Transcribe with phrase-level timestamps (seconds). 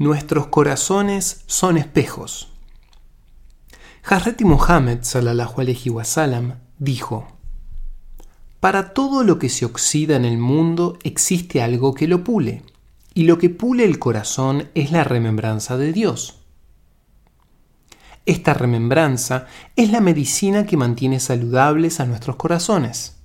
[0.00, 2.48] Nuestros corazones son espejos.
[4.02, 7.28] Hazreti Mohammed sallallahu alaihi wasallam dijo:
[8.60, 12.62] Para todo lo que se oxida en el mundo existe algo que lo pule,
[13.12, 16.38] y lo que pule el corazón es la remembranza de Dios.
[18.24, 23.18] Esta remembranza es la medicina que mantiene saludables a nuestros corazones.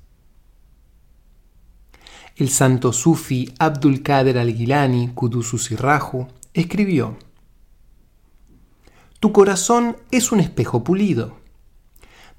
[2.35, 7.17] El santo sufi Abdul Qadir al-Gilani, Kudusus Sirraju, escribió:
[9.19, 11.37] Tu corazón es un espejo pulido.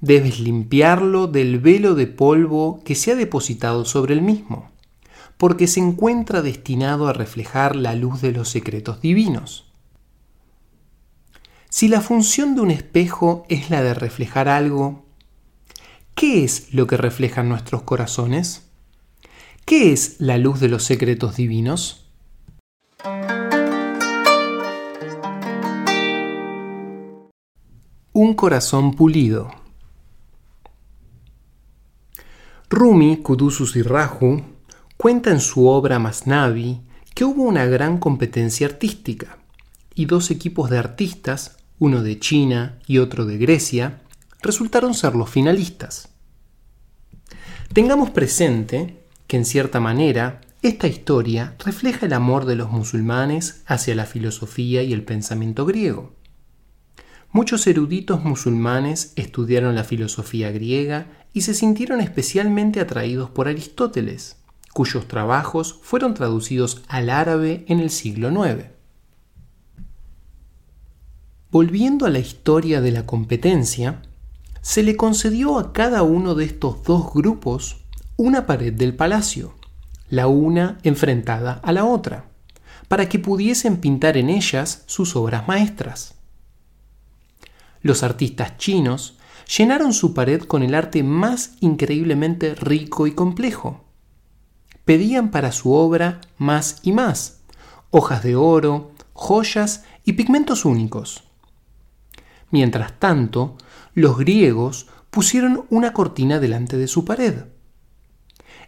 [0.01, 4.71] Debes limpiarlo del velo de polvo que se ha depositado sobre el mismo,
[5.37, 9.71] porque se encuentra destinado a reflejar la luz de los secretos divinos.
[11.69, 15.05] Si la función de un espejo es la de reflejar algo,
[16.15, 18.69] ¿qué es lo que reflejan nuestros corazones?
[19.65, 22.06] ¿Qué es la luz de los secretos divinos?
[28.19, 29.51] Un corazón pulido.
[32.67, 33.83] Rumi, Kudusus y
[34.97, 36.81] cuenta en su obra Masnavi
[37.13, 39.37] que hubo una gran competencia artística
[39.93, 44.01] y dos equipos de artistas, uno de China y otro de Grecia,
[44.41, 46.09] resultaron ser los finalistas.
[47.71, 53.93] Tengamos presente que en cierta manera esta historia refleja el amor de los musulmanes hacia
[53.93, 56.16] la filosofía y el pensamiento griego.
[57.31, 64.37] Muchos eruditos musulmanes estudiaron la filosofía griega y se sintieron especialmente atraídos por Aristóteles,
[64.73, 68.65] cuyos trabajos fueron traducidos al árabe en el siglo IX.
[71.51, 74.01] Volviendo a la historia de la competencia,
[74.61, 77.85] se le concedió a cada uno de estos dos grupos
[78.17, 79.53] una pared del palacio,
[80.09, 82.25] la una enfrentada a la otra,
[82.87, 86.16] para que pudiesen pintar en ellas sus obras maestras.
[87.87, 89.17] Los artistas chinos
[89.57, 93.85] llenaron su pared con el arte más increíblemente rico y complejo.
[94.83, 97.43] Pedían para su obra más y más,
[97.89, 101.23] hojas de oro, joyas y pigmentos únicos.
[102.51, 103.55] Mientras tanto,
[103.93, 107.45] los griegos pusieron una cortina delante de su pared.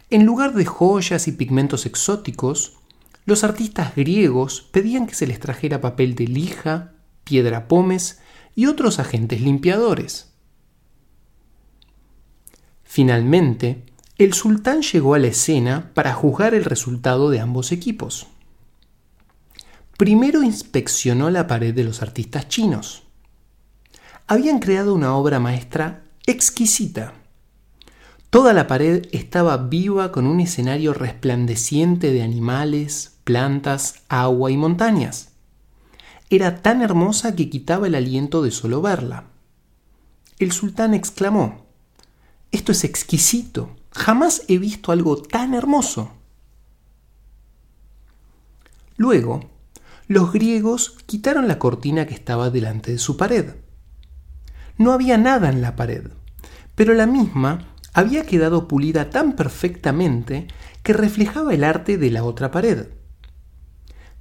[0.08, 2.78] En lugar de joyas y pigmentos exóticos,
[3.26, 6.94] los artistas griegos pedían que se les trajera papel de lija,
[7.24, 8.18] piedra pómez
[8.54, 10.32] y otros agentes limpiadores.
[12.84, 13.84] Finalmente,
[14.18, 18.26] el sultán llegó a la escena para juzgar el resultado de ambos equipos.
[19.96, 23.04] Primero inspeccionó la pared de los artistas chinos.
[24.26, 27.14] Habían creado una obra maestra exquisita.
[28.30, 35.29] Toda la pared estaba viva con un escenario resplandeciente de animales, plantas, agua y montañas
[36.30, 39.24] era tan hermosa que quitaba el aliento de solo verla.
[40.38, 41.66] El sultán exclamó,
[42.52, 46.12] Esto es exquisito, jamás he visto algo tan hermoso.
[48.96, 49.50] Luego,
[50.06, 53.54] los griegos quitaron la cortina que estaba delante de su pared.
[54.78, 56.10] No había nada en la pared,
[56.74, 60.46] pero la misma había quedado pulida tan perfectamente
[60.82, 62.88] que reflejaba el arte de la otra pared.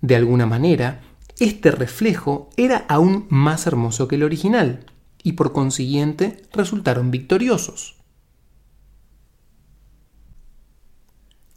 [0.02, 1.02] De alguna manera,
[1.40, 4.86] este reflejo era aún más hermoso que el original
[5.24, 7.96] y por consiguiente resultaron victoriosos.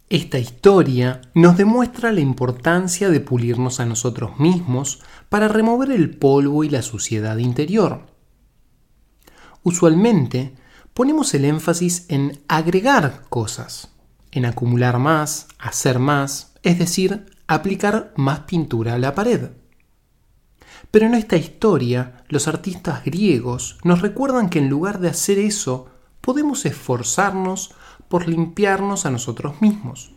[0.08, 5.00] Esta historia nos demuestra la importancia de pulirnos a nosotros mismos
[5.30, 8.06] para remover el polvo y la suciedad interior.
[9.62, 10.54] Usualmente
[10.92, 13.94] ponemos el énfasis en agregar cosas,
[14.32, 19.50] en acumular más, hacer más, es decir, aplicar más pintura a la pared.
[20.92, 25.88] Pero en esta historia, los artistas griegos nos recuerdan que en lugar de hacer eso,
[26.20, 27.74] podemos esforzarnos
[28.08, 30.12] por limpiarnos a nosotros mismos,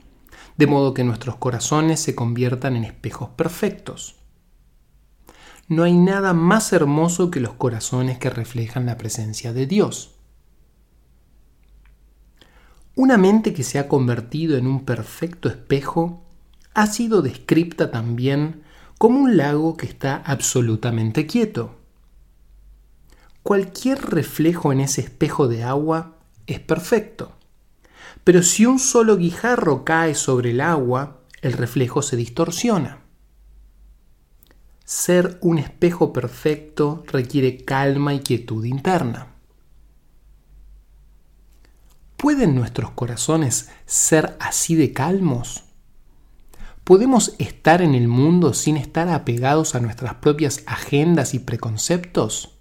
[0.58, 4.18] de modo que nuestros corazones se conviertan en espejos perfectos.
[5.70, 10.16] No hay nada más hermoso que los corazones que reflejan la presencia de Dios.
[12.96, 16.26] Una mente que se ha convertido en un perfecto espejo
[16.74, 18.65] ha sido descripta también
[19.06, 21.76] como un lago que está absolutamente quieto.
[23.44, 26.16] Cualquier reflejo en ese espejo de agua
[26.48, 27.34] es perfecto,
[28.24, 33.04] pero si un solo guijarro cae sobre el agua, el reflejo se distorsiona.
[34.86, 39.28] Ser un espejo perfecto requiere calma y quietud interna.
[42.18, 45.65] ¿Pueden nuestros corazones ser así de calmos?
[46.86, 52.60] ¿Podemos estar en el mundo sin estar apegados a nuestras propias agendas y preconceptos?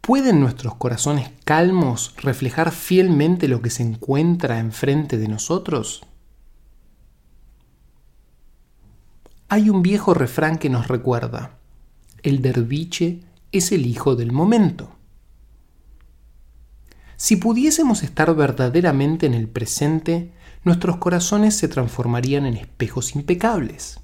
[0.00, 6.06] ¿Pueden nuestros corazones calmos reflejar fielmente lo que se encuentra enfrente de nosotros?
[9.50, 11.58] Hay un viejo refrán que nos recuerda,
[12.22, 13.20] el derviche
[13.52, 14.96] es el hijo del momento.
[17.18, 20.32] Si pudiésemos estar verdaderamente en el presente,
[20.66, 24.00] nuestros corazones se transformarían en espejos impecables.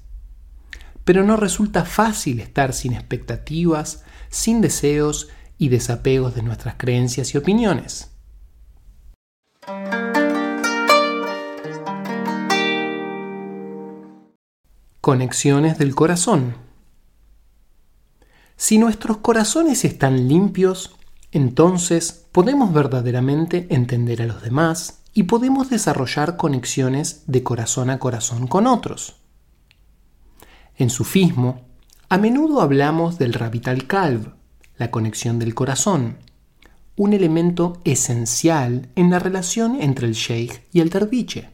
[1.03, 5.27] Pero no resulta fácil estar sin expectativas, sin deseos
[5.57, 8.11] y desapegos de nuestras creencias y opiniones.
[15.01, 16.55] Conexiones del corazón.
[18.55, 20.95] Si nuestros corazones están limpios,
[21.33, 28.47] entonces podemos verdaderamente entender a los demás y podemos desarrollar conexiones de corazón a corazón
[28.47, 29.15] con otros.
[30.75, 31.61] En sufismo,
[32.09, 34.33] a menudo hablamos del rabital calv,
[34.77, 36.17] la conexión del corazón,
[36.95, 41.49] un elemento esencial en la relación entre el sheikh y el derviche.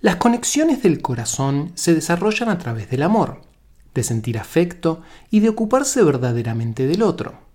[0.00, 3.42] Las conexiones del corazón se desarrollan a través del amor,
[3.94, 7.47] de sentir afecto y de ocuparse verdaderamente del otro.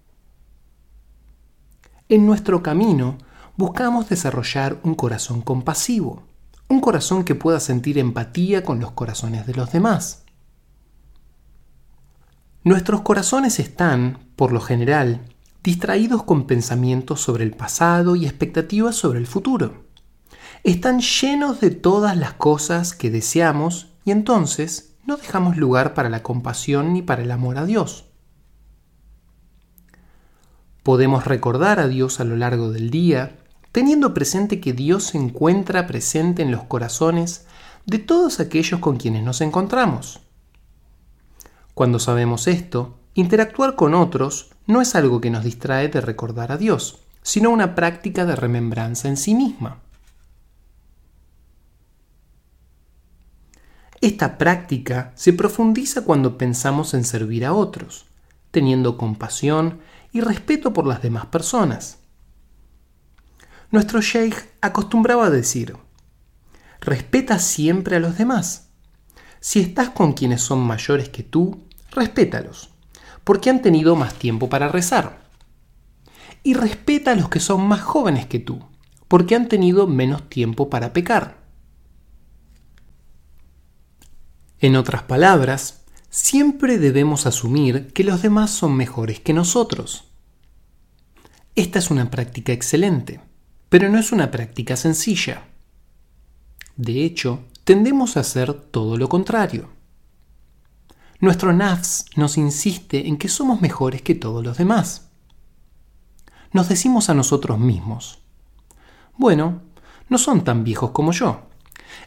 [2.13, 3.17] En nuestro camino
[3.57, 6.21] buscamos desarrollar un corazón compasivo,
[6.67, 10.23] un corazón que pueda sentir empatía con los corazones de los demás.
[12.63, 15.21] Nuestros corazones están, por lo general,
[15.63, 19.85] distraídos con pensamientos sobre el pasado y expectativas sobre el futuro.
[20.63, 26.21] Están llenos de todas las cosas que deseamos y entonces no dejamos lugar para la
[26.21, 28.05] compasión ni para el amor a Dios.
[30.83, 33.37] Podemos recordar a Dios a lo largo del día,
[33.71, 37.45] teniendo presente que Dios se encuentra presente en los corazones
[37.85, 40.19] de todos aquellos con quienes nos encontramos.
[41.73, 46.57] Cuando sabemos esto, interactuar con otros no es algo que nos distrae de recordar a
[46.57, 49.79] Dios, sino una práctica de remembranza en sí misma.
[54.01, 58.05] Esta práctica se profundiza cuando pensamos en servir a otros,
[58.51, 59.79] teniendo compasión
[60.13, 61.97] y respeto por las demás personas.
[63.71, 65.75] Nuestro sheikh acostumbraba a decir,
[66.79, 68.69] respeta siempre a los demás.
[69.39, 72.69] Si estás con quienes son mayores que tú, respétalos,
[73.23, 75.23] porque han tenido más tiempo para rezar.
[76.43, 78.63] Y respeta a los que son más jóvenes que tú,
[79.07, 81.41] porque han tenido menos tiempo para pecar.
[84.59, 85.82] En otras palabras,
[86.13, 90.11] siempre debemos asumir que los demás son mejores que nosotros.
[91.55, 93.19] Esta es una práctica excelente,
[93.67, 95.47] pero no es una práctica sencilla.
[96.75, 99.69] De hecho, tendemos a hacer todo lo contrario.
[101.19, 105.09] Nuestro nafs nos insiste en que somos mejores que todos los demás.
[106.51, 108.19] Nos decimos a nosotros mismos,
[109.17, 109.63] bueno,
[110.09, 111.49] no son tan viejos como yo,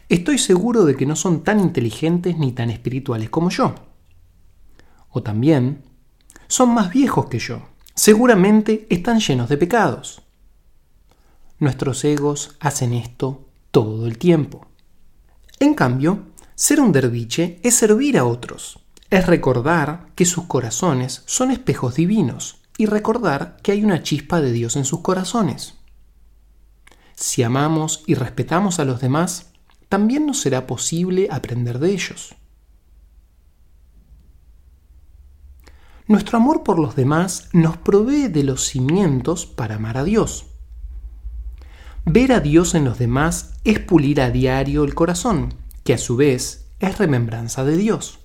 [0.09, 3.75] Estoy seguro de que no son tan inteligentes ni tan espirituales como yo.
[5.17, 5.81] O también,
[6.47, 7.63] son más viejos que yo.
[7.95, 10.21] Seguramente están llenos de pecados.
[11.57, 14.67] Nuestros egos hacen esto todo el tiempo.
[15.59, 21.49] En cambio, ser un derviche es servir a otros, es recordar que sus corazones son
[21.49, 25.73] espejos divinos y recordar que hay una chispa de Dios en sus corazones.
[27.15, 29.47] Si amamos y respetamos a los demás,
[29.89, 32.35] también nos será posible aprender de ellos.
[36.07, 40.45] Nuestro amor por los demás nos provee de los cimientos para amar a Dios.
[42.05, 46.15] Ver a Dios en los demás es pulir a diario el corazón, que a su
[46.15, 48.19] vez es remembranza de Dios.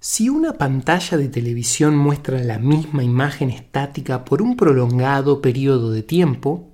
[0.00, 6.02] Si una pantalla de televisión muestra la misma imagen estática por un prolongado periodo de
[6.02, 6.70] tiempo,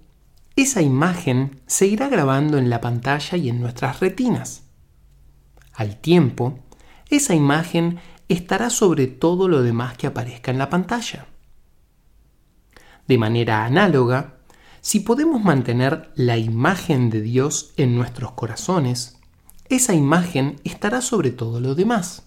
[0.56, 4.64] esa imagen se irá grabando en la pantalla y en nuestras retinas.
[5.72, 6.58] Al tiempo,
[7.12, 11.26] esa imagen estará sobre todo lo demás que aparezca en la pantalla.
[13.06, 14.38] De manera análoga,
[14.80, 19.18] si podemos mantener la imagen de Dios en nuestros corazones,
[19.68, 22.22] esa imagen estará sobre todo lo demás.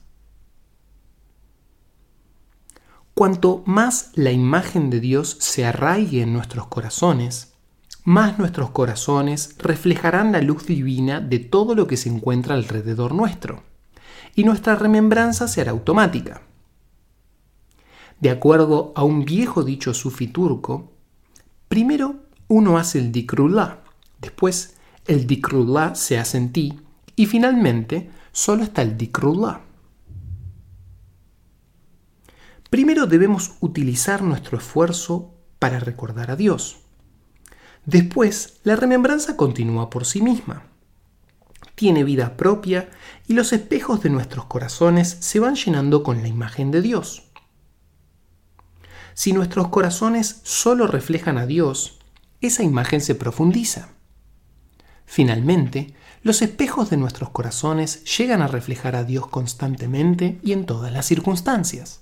[3.16, 7.54] Cuanto más la imagen de Dios se arraigue en nuestros corazones,
[8.04, 13.64] más nuestros corazones reflejarán la luz divina de todo lo que se encuentra alrededor nuestro,
[14.36, 16.42] y nuestra remembranza será automática.
[18.20, 20.94] De acuerdo a un viejo dicho sufi turco,
[21.68, 23.80] primero uno hace el dikrullah,
[24.20, 24.76] después
[25.08, 26.80] el dikrullah se hace en ti
[27.16, 29.62] y finalmente solo está el dikrullah.
[32.70, 36.78] Primero debemos utilizar nuestro esfuerzo para recordar a Dios.
[37.86, 40.64] Después, la remembranza continúa por sí misma.
[41.74, 42.90] Tiene vida propia
[43.28, 47.24] y los espejos de nuestros corazones se van llenando con la imagen de Dios.
[49.14, 52.00] Si nuestros corazones solo reflejan a Dios,
[52.42, 53.90] esa imagen se profundiza.
[55.06, 60.92] Finalmente, los espejos de nuestros corazones llegan a reflejar a Dios constantemente y en todas
[60.92, 62.02] las circunstancias.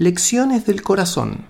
[0.00, 1.46] Lecciones del corazón.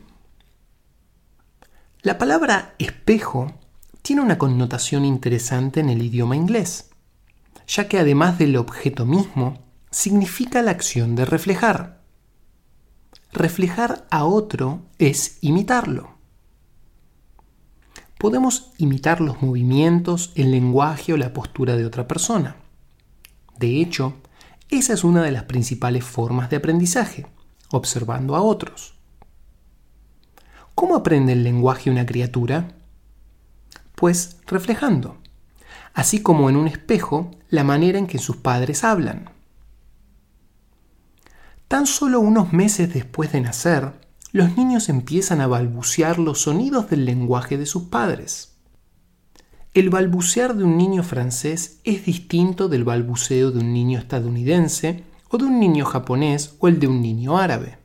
[2.01, 3.53] La palabra espejo
[4.01, 6.89] tiene una connotación interesante en el idioma inglés,
[7.67, 9.59] ya que además del objeto mismo,
[9.91, 12.01] significa la acción de reflejar.
[13.35, 16.15] Reflejar a otro es imitarlo.
[18.19, 22.57] Podemos imitar los movimientos, el lenguaje o la postura de otra persona.
[23.59, 24.15] De hecho,
[24.71, 27.27] esa es una de las principales formas de aprendizaje
[27.71, 28.95] observando a otros.
[30.75, 32.69] ¿Cómo aprende el lenguaje una criatura?
[33.95, 35.17] Pues reflejando,
[35.93, 39.31] así como en un espejo la manera en que sus padres hablan.
[41.67, 43.93] Tan solo unos meses después de nacer,
[44.33, 48.55] los niños empiezan a balbucear los sonidos del lenguaje de sus padres.
[49.75, 55.39] El balbucear de un niño francés es distinto del balbuceo de un niño estadounidense o
[55.39, 57.79] de un niño japonés o el de un niño árabe.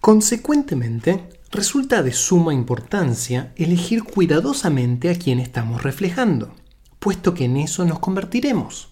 [0.00, 6.54] Consecuentemente, resulta de suma importancia elegir cuidadosamente a quien estamos reflejando,
[6.98, 8.90] puesto que en eso nos convertiremos.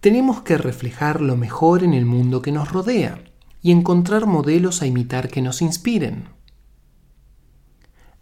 [0.00, 3.22] Tenemos que reflejar lo mejor en el mundo que nos rodea
[3.62, 6.28] y encontrar modelos a imitar que nos inspiren.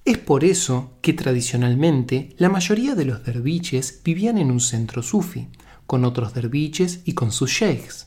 [0.04, 5.48] Es por eso que tradicionalmente la mayoría de los derviches vivían en un centro sufi,
[5.90, 8.06] con otros derviches y con sus sheikhs.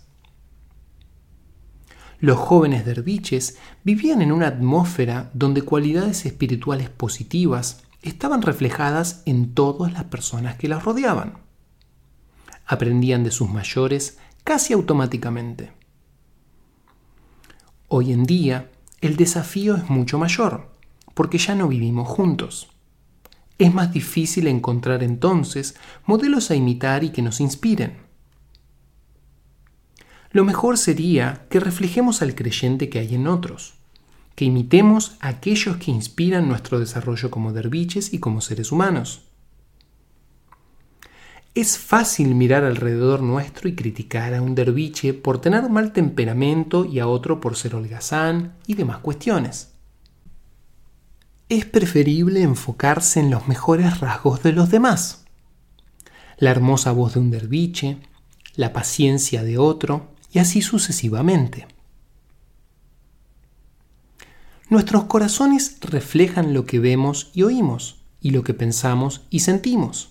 [2.21, 9.91] Los jóvenes derviches vivían en una atmósfera donde cualidades espirituales positivas estaban reflejadas en todas
[9.91, 11.39] las personas que las rodeaban.
[12.65, 15.73] Aprendían de sus mayores casi automáticamente.
[17.89, 18.71] Hoy en día,
[19.01, 20.73] el desafío es mucho mayor,
[21.13, 22.72] porque ya no vivimos juntos.
[23.57, 27.97] Es más difícil encontrar entonces modelos a imitar y que nos inspiren.
[30.31, 33.75] Lo mejor sería que reflejemos al creyente que hay en otros,
[34.35, 39.29] que imitemos a aquellos que inspiran nuestro desarrollo como derviches y como seres humanos.
[41.53, 46.97] Es fácil mirar alrededor nuestro y criticar a un derviche por tener mal temperamento y
[46.97, 49.72] a otro por ser holgazán y demás cuestiones
[51.49, 55.25] es preferible enfocarse en los mejores rasgos de los demás.
[56.37, 57.97] La hermosa voz de un derviche,
[58.55, 61.67] la paciencia de otro, y así sucesivamente.
[64.69, 70.09] Nuestros corazones reflejan lo que vemos y oímos, y lo que pensamos y sentimos.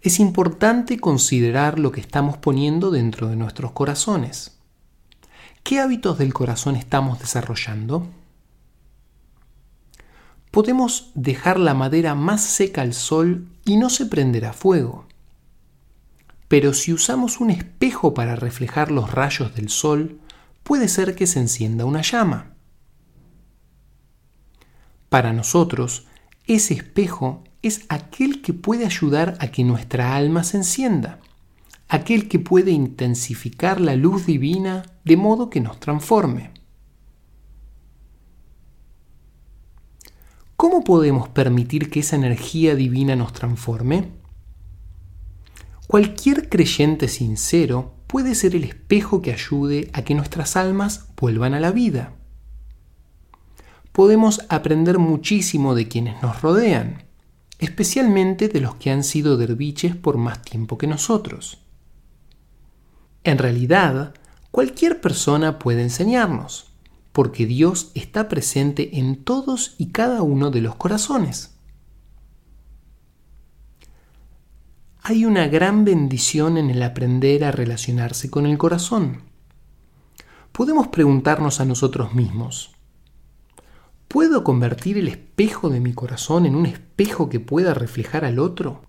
[0.00, 4.58] Es importante considerar lo que estamos poniendo dentro de nuestros corazones.
[5.62, 8.06] ¿Qué hábitos del corazón estamos desarrollando?
[10.50, 15.06] Podemos dejar la madera más seca al sol y no se prenderá fuego.
[16.48, 20.18] Pero si usamos un espejo para reflejar los rayos del sol,
[20.64, 22.54] puede ser que se encienda una llama.
[25.08, 26.06] Para nosotros,
[26.46, 31.20] ese espejo es aquel que puede ayudar a que nuestra alma se encienda,
[31.88, 36.50] aquel que puede intensificar la luz divina de modo que nos transforme.
[40.60, 44.10] ¿Cómo podemos permitir que esa energía divina nos transforme?
[45.86, 51.60] Cualquier creyente sincero puede ser el espejo que ayude a que nuestras almas vuelvan a
[51.60, 52.12] la vida.
[53.92, 57.04] Podemos aprender muchísimo de quienes nos rodean,
[57.58, 61.56] especialmente de los que han sido derviches por más tiempo que nosotros.
[63.24, 64.12] En realidad,
[64.50, 66.69] cualquier persona puede enseñarnos
[67.12, 71.56] porque Dios está presente en todos y cada uno de los corazones.
[75.02, 79.22] Hay una gran bendición en el aprender a relacionarse con el corazón.
[80.52, 82.72] Podemos preguntarnos a nosotros mismos,
[84.08, 88.82] ¿puedo convertir el espejo de mi corazón en un espejo que pueda reflejar al otro?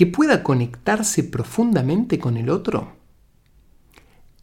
[0.00, 2.96] que pueda conectarse profundamente con el otro,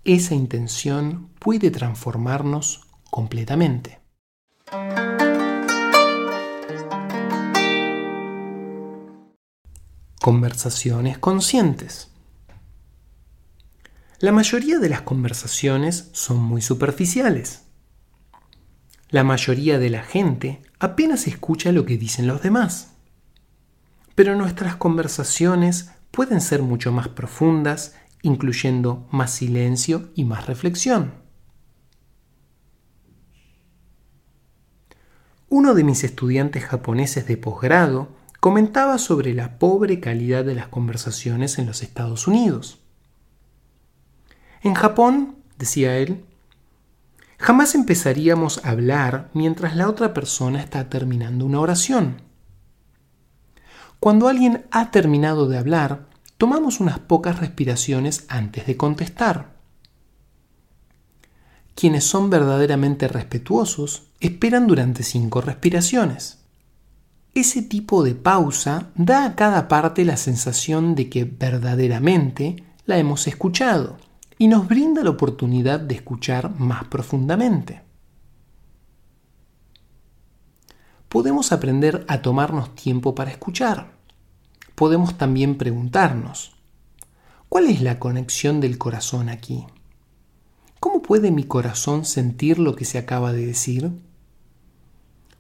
[0.08, 4.00] esa intención puede transformarnos completamente.
[10.22, 12.10] Conversaciones conscientes.
[14.20, 17.64] La mayoría de las conversaciones son muy superficiales.
[19.10, 22.94] La mayoría de la gente apenas escucha lo que dicen los demás.
[24.16, 27.94] Pero nuestras conversaciones pueden ser mucho más profundas,
[28.28, 31.14] incluyendo más silencio y más reflexión.
[35.50, 38.10] Uno de mis estudiantes japoneses de posgrado
[38.42, 42.80] comentaba sobre la pobre calidad de las conversaciones en los Estados Unidos.
[44.62, 46.26] En Japón, decía él,
[47.40, 52.22] jamás empezaríamos a hablar mientras la otra persona está terminando una oración.
[54.02, 56.08] Cuando alguien ha terminado de hablar,
[56.38, 59.58] tomamos unas pocas respiraciones antes de contestar.
[61.76, 66.40] Quienes son verdaderamente respetuosos esperan durante cinco respiraciones.
[67.34, 73.28] Ese tipo de pausa da a cada parte la sensación de que verdaderamente la hemos
[73.28, 73.98] escuchado
[74.40, 77.82] y nos brinda la oportunidad de escuchar más profundamente.
[81.10, 83.97] Podemos aprender a tomarnos tiempo para escuchar.
[84.78, 86.52] Podemos también preguntarnos,
[87.50, 89.66] ¿cuál es la conexión del corazón aquí?
[90.80, 93.92] ¿Cómo puede mi corazón sentir lo que se acaba de decir?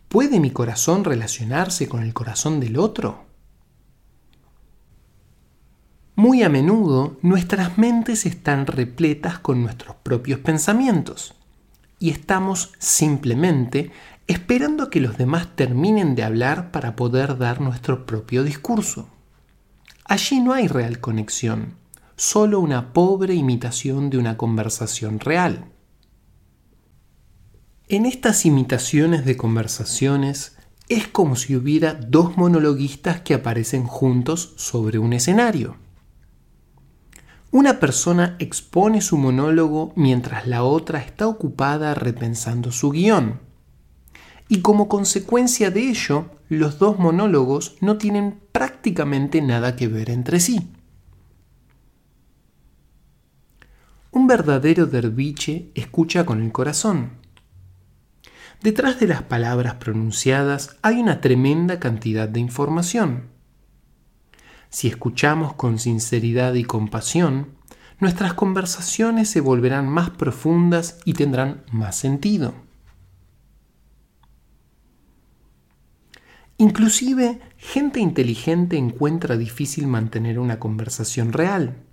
[0.07, 3.25] ¿Puede mi corazón relacionarse con el corazón del otro?
[6.15, 11.35] Muy a menudo nuestras mentes están repletas con nuestros propios pensamientos
[11.99, 13.91] y estamos simplemente
[14.25, 19.09] esperando a que los demás terminen de hablar para poder dar nuestro propio discurso.
[20.09, 21.75] Allí no hay real conexión,
[22.15, 25.65] solo una pobre imitación de una conversación real.
[27.89, 34.97] En estas imitaciones de conversaciones es como si hubiera dos monologuistas que aparecen juntos sobre
[34.97, 35.75] un escenario.
[37.51, 43.41] Una persona expone su monólogo mientras la otra está ocupada repensando su guion.
[44.47, 50.39] Y como consecuencia de ello, los dos monólogos no tienen prácticamente nada que ver entre
[50.39, 50.71] sí.
[54.11, 57.11] Un verdadero derviche escucha con el corazón.
[58.61, 63.29] Detrás de las palabras pronunciadas hay una tremenda cantidad de información.
[64.69, 67.57] Si escuchamos con sinceridad y compasión,
[67.99, 72.66] nuestras conversaciones se volverán más profundas y tendrán más sentido.
[76.59, 81.83] Inclusive, gente inteligente encuentra difícil mantener una conversación real.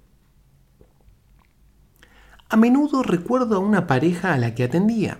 [2.48, 5.18] A menudo recuerdo a una pareja a la que atendía.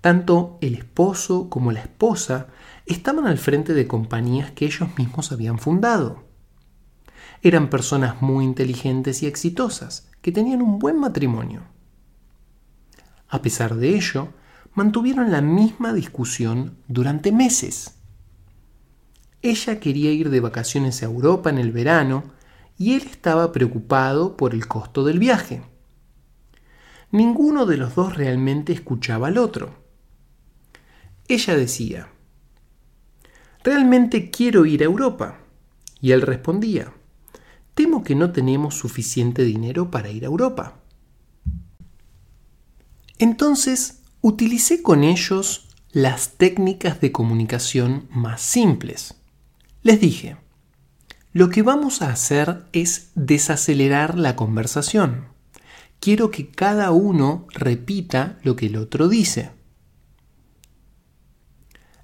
[0.00, 2.46] Tanto el esposo como la esposa
[2.86, 6.22] estaban al frente de compañías que ellos mismos habían fundado.
[7.42, 11.62] Eran personas muy inteligentes y exitosas, que tenían un buen matrimonio.
[13.28, 14.28] A pesar de ello,
[14.74, 18.01] mantuvieron la misma discusión durante meses.
[19.42, 22.24] Ella quería ir de vacaciones a Europa en el verano
[22.78, 25.62] y él estaba preocupado por el costo del viaje.
[27.10, 29.74] Ninguno de los dos realmente escuchaba al otro.
[31.28, 32.08] Ella decía,
[33.64, 35.38] Realmente quiero ir a Europa.
[36.00, 36.92] Y él respondía,
[37.74, 40.78] Temo que no tenemos suficiente dinero para ir a Europa.
[43.18, 49.21] Entonces, utilicé con ellos las técnicas de comunicación más simples.
[49.82, 50.36] Les dije,
[51.32, 55.26] lo que vamos a hacer es desacelerar la conversación.
[55.98, 59.50] Quiero que cada uno repita lo que el otro dice.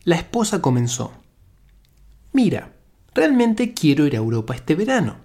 [0.03, 1.13] La esposa comenzó.
[2.33, 2.75] Mira,
[3.15, 5.19] realmente quiero ir a Europa este verano.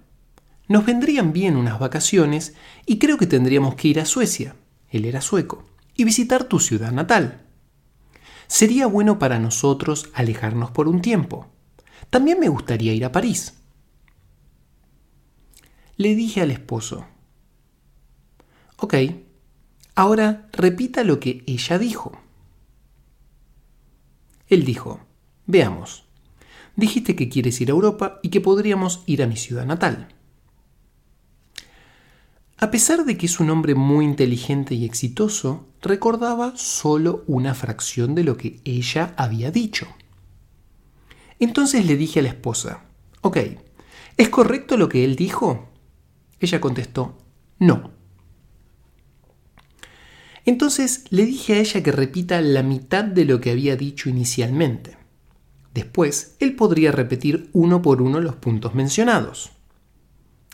[0.68, 2.54] Nos vendrían bien unas vacaciones
[2.86, 4.54] y creo que tendríamos que ir a Suecia,
[4.90, 5.64] él era sueco,
[5.96, 7.42] y visitar tu ciudad natal.
[8.46, 11.53] Sería bueno para nosotros alejarnos por un tiempo.
[12.14, 13.54] También me gustaría ir a París.
[15.96, 17.04] Le dije al esposo,
[18.76, 18.94] Ok,
[19.96, 22.16] ahora repita lo que ella dijo.
[24.46, 25.00] Él dijo,
[25.46, 26.04] veamos,
[26.76, 30.14] dijiste que quieres ir a Europa y que podríamos ir a mi ciudad natal.
[32.58, 38.14] A pesar de que es un hombre muy inteligente y exitoso, recordaba solo una fracción
[38.14, 39.88] de lo que ella había dicho.
[41.38, 42.84] Entonces le dije a la esposa,
[43.20, 43.38] ok,
[44.16, 45.68] ¿Es correcto lo que él dijo?
[46.38, 47.18] Ella contestó,
[47.58, 47.90] no.
[50.44, 54.98] Entonces le dije a ella que repita la mitad de lo que había dicho inicialmente.
[55.72, 59.50] Después, él podría repetir uno por uno los puntos mencionados.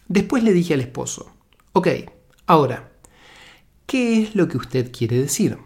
[0.08, 1.30] Después le dije al esposo,
[1.72, 1.88] ok,
[2.46, 2.92] ahora,
[3.84, 5.58] ¿qué es lo que usted quiere decir?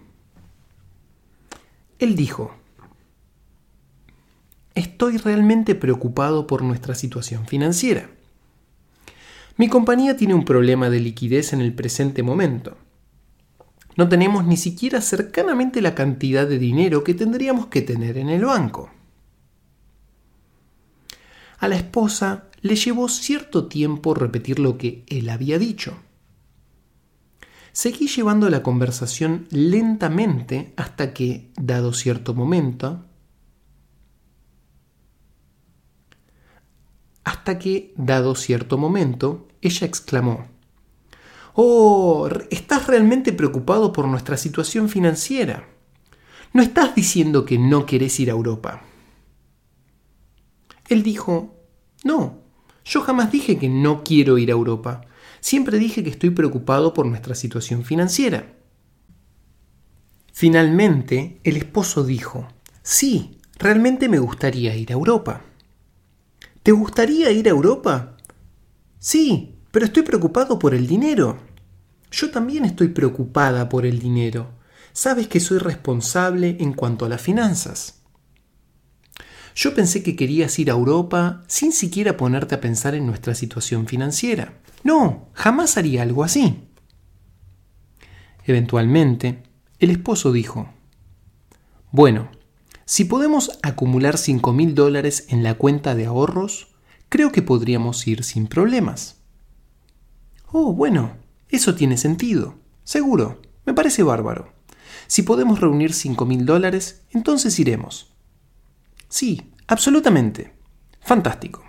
[2.00, 2.56] Él dijo,
[4.74, 8.10] estoy realmente preocupado por nuestra situación financiera.
[9.56, 12.76] Mi compañía tiene un problema de liquidez en el presente momento.
[13.96, 18.44] No tenemos ni siquiera cercanamente la cantidad de dinero que tendríamos que tener en el
[18.44, 18.90] banco.
[21.58, 25.96] A la esposa le llevó cierto tiempo repetir lo que él había dicho.
[27.72, 33.04] Seguí llevando la conversación lentamente hasta que, dado cierto momento,
[37.24, 40.46] hasta que, dado cierto momento, ella exclamó,
[41.54, 45.68] Oh, estás realmente preocupado por nuestra situación financiera.
[46.52, 48.82] No estás diciendo que no querés ir a Europa.
[50.88, 51.56] Él dijo,
[52.02, 52.40] No,
[52.84, 55.02] yo jamás dije que no quiero ir a Europa.
[55.40, 58.54] Siempre dije que estoy preocupado por nuestra situación financiera.
[60.32, 62.48] Finalmente, el esposo dijo,
[62.82, 65.42] Sí, realmente me gustaría ir a Europa.
[66.64, 68.16] ¿Te gustaría ir a Europa?
[68.98, 71.36] Sí, pero estoy preocupado por el dinero.
[72.10, 74.48] Yo también estoy preocupada por el dinero.
[74.94, 78.00] Sabes que soy responsable en cuanto a las finanzas.
[79.54, 83.86] Yo pensé que querías ir a Europa sin siquiera ponerte a pensar en nuestra situación
[83.86, 84.54] financiera.
[84.84, 86.66] No, jamás haría algo así.
[88.46, 89.42] Eventualmente,
[89.80, 90.72] el esposo dijo,
[91.90, 92.30] Bueno,
[92.86, 96.74] si podemos acumular cinco mil dólares en la cuenta de ahorros,
[97.08, 99.22] creo que podríamos ir sin problemas.
[100.52, 101.16] Oh, bueno,
[101.48, 102.56] eso tiene sentido.
[102.82, 104.52] Seguro, me parece bárbaro.
[105.06, 108.14] Si podemos reunir cinco mil dólares, entonces iremos.
[109.08, 110.52] Sí, absolutamente.
[111.00, 111.64] Fantástico.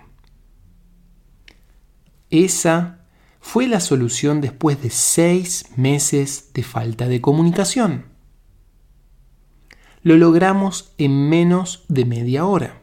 [2.30, 3.06] Esa
[3.40, 8.15] fue la solución después de seis meses de falta de comunicación
[10.06, 12.80] lo logramos en menos de media hora.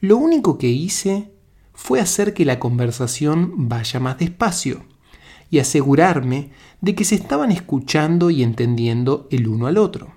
[0.00, 1.30] Lo único que hice
[1.72, 4.84] fue hacer que la conversación vaya más despacio
[5.50, 10.12] y asegurarme de que se estaban escuchando y entendiendo el uno al otro.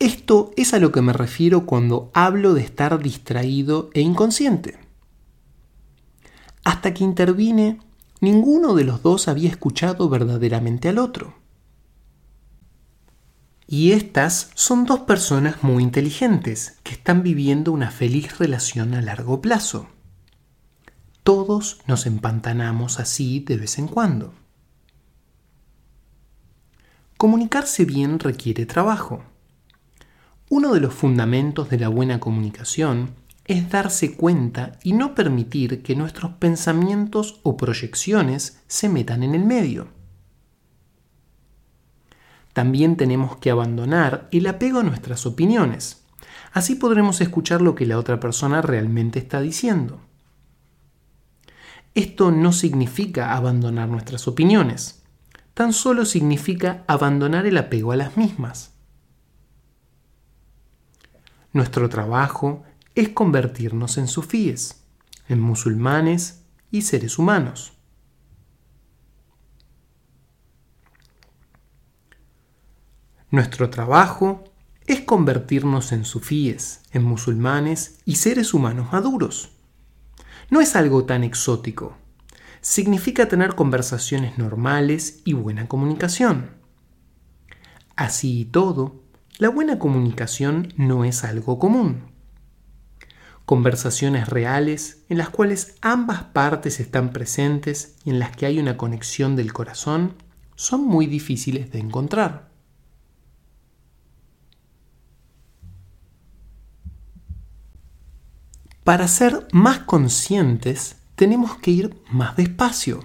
[0.00, 4.80] Esto es a lo que me refiero cuando hablo de estar distraído e inconsciente.
[6.64, 7.78] Hasta que intervine,
[8.20, 11.40] ninguno de los dos había escuchado verdaderamente al otro.
[13.72, 19.40] Y estas son dos personas muy inteligentes que están viviendo una feliz relación a largo
[19.40, 19.88] plazo.
[21.22, 24.34] Todos nos empantanamos así de vez en cuando.
[27.16, 29.24] Comunicarse bien requiere trabajo.
[30.50, 33.14] Uno de los fundamentos de la buena comunicación
[33.46, 39.46] es darse cuenta y no permitir que nuestros pensamientos o proyecciones se metan en el
[39.46, 40.01] medio
[42.52, 46.04] también tenemos que abandonar el apego a nuestras opiniones.
[46.52, 50.00] Así podremos escuchar lo que la otra persona realmente está diciendo.
[51.94, 55.02] Esto no significa abandonar nuestras opiniones,
[55.54, 58.72] tan solo significa abandonar el apego a las mismas.
[61.52, 64.82] Nuestro trabajo es convertirnos en sufíes,
[65.28, 67.71] en musulmanes y seres humanos.
[73.32, 74.44] Nuestro trabajo
[74.86, 79.52] es convertirnos en sufíes, en musulmanes y seres humanos maduros.
[80.50, 81.96] No es algo tan exótico.
[82.60, 86.50] Significa tener conversaciones normales y buena comunicación.
[87.96, 89.00] Así y todo,
[89.38, 92.02] la buena comunicación no es algo común.
[93.46, 98.76] Conversaciones reales en las cuales ambas partes están presentes y en las que hay una
[98.76, 100.16] conexión del corazón
[100.54, 102.51] son muy difíciles de encontrar.
[108.84, 113.04] Para ser más conscientes tenemos que ir más despacio,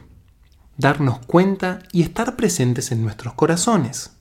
[0.75, 4.13] darnos cuenta y estar presentes en nuestros corazones.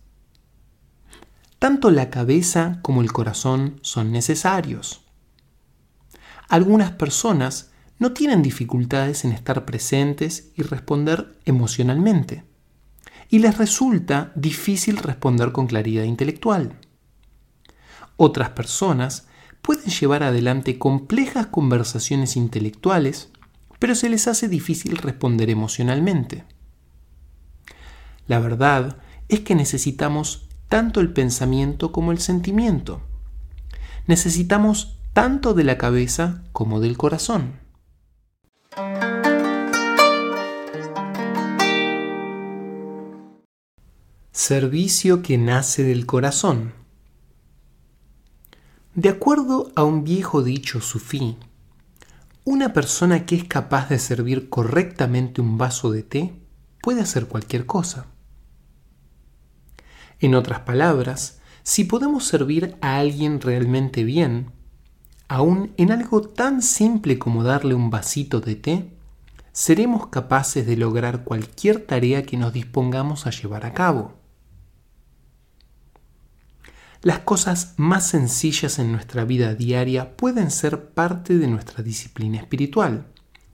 [1.58, 5.06] Tanto la cabeza como el corazón son necesarios.
[6.50, 12.44] Algunas personas no tienen dificultades en estar presentes y responder emocionalmente,
[13.30, 16.78] y les resulta difícil responder con claridad intelectual.
[18.18, 19.25] Otras personas
[19.66, 23.30] pueden llevar adelante complejas conversaciones intelectuales,
[23.80, 26.44] pero se les hace difícil responder emocionalmente.
[28.28, 28.98] La verdad
[29.28, 33.02] es que necesitamos tanto el pensamiento como el sentimiento.
[34.06, 37.58] Necesitamos tanto de la cabeza como del corazón.
[44.30, 46.85] Servicio que nace del corazón.
[48.96, 51.36] De acuerdo a un viejo dicho sufí,
[52.44, 56.40] una persona que es capaz de servir correctamente un vaso de té
[56.80, 58.06] puede hacer cualquier cosa.
[60.18, 64.52] En otras palabras, si podemos servir a alguien realmente bien,
[65.28, 68.96] aun en algo tan simple como darle un vasito de té,
[69.52, 74.14] seremos capaces de lograr cualquier tarea que nos dispongamos a llevar a cabo.
[77.02, 83.06] Las cosas más sencillas en nuestra vida diaria pueden ser parte de nuestra disciplina espiritual,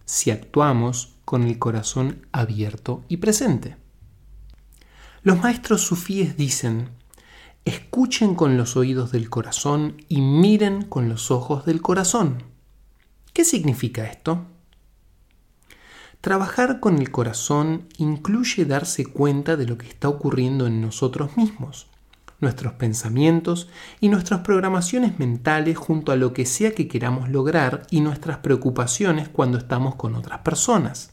[0.05, 3.77] si actuamos con el corazón abierto y presente.
[5.23, 6.91] Los maestros sufíes dicen,
[7.65, 12.43] escuchen con los oídos del corazón y miren con los ojos del corazón.
[13.33, 14.47] ¿Qué significa esto?
[16.21, 21.89] Trabajar con el corazón incluye darse cuenta de lo que está ocurriendo en nosotros mismos,
[22.43, 28.03] nuestros pensamientos y nuestras programaciones mentales junto a lo que sea que queramos lograr y
[28.03, 31.13] nuestras preocupaciones cuando estamos con otras personas.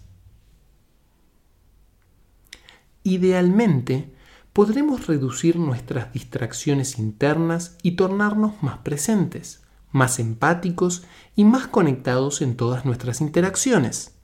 [3.04, 4.14] Idealmente,
[4.54, 9.62] podremos reducir nuestras distracciones internas y tornarnos más presentes,
[9.92, 11.04] más empáticos
[11.36, 14.16] y más conectados en todas nuestras interacciones.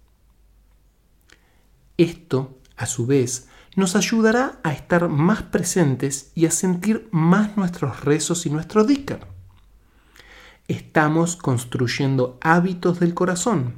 [1.97, 8.03] Esto, a su vez, nos ayudará a estar más presentes y a sentir más nuestros
[8.03, 9.19] rezos y nuestro dhikr.
[10.67, 13.75] Estamos construyendo hábitos del corazón,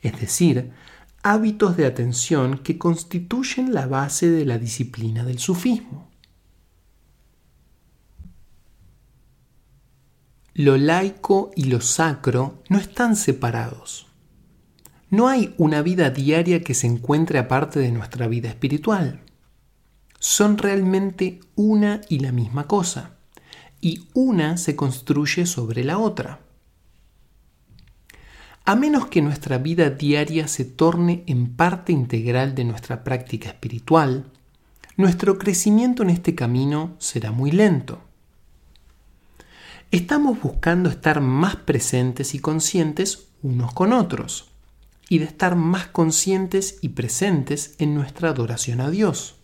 [0.00, 0.72] es decir,
[1.22, 6.08] hábitos de atención que constituyen la base de la disciplina del sufismo.
[10.54, 14.06] Lo laico y lo sacro no están separados.
[15.10, 19.23] No hay una vida diaria que se encuentre aparte de nuestra vida espiritual.
[20.26, 23.10] Son realmente una y la misma cosa,
[23.80, 26.40] y una se construye sobre la otra
[28.66, 34.24] a menos que nuestra vida diaria se torne en parte integral de nuestra práctica espiritual,
[34.96, 38.00] nuestro crecimiento en este camino será muy lento.
[39.90, 44.48] Estamos buscando estar más presentes y conscientes unos con otros,
[45.10, 49.34] y de estar más conscientes y presentes en nuestra adoración a Dios.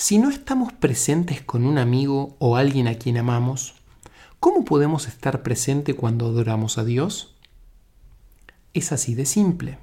[0.00, 3.74] Si no estamos presentes con un amigo o alguien a quien amamos,
[4.40, 7.34] ¿Cómo podemos estar presente cuando adoramos a Dios?
[8.72, 9.78] Es así de simple.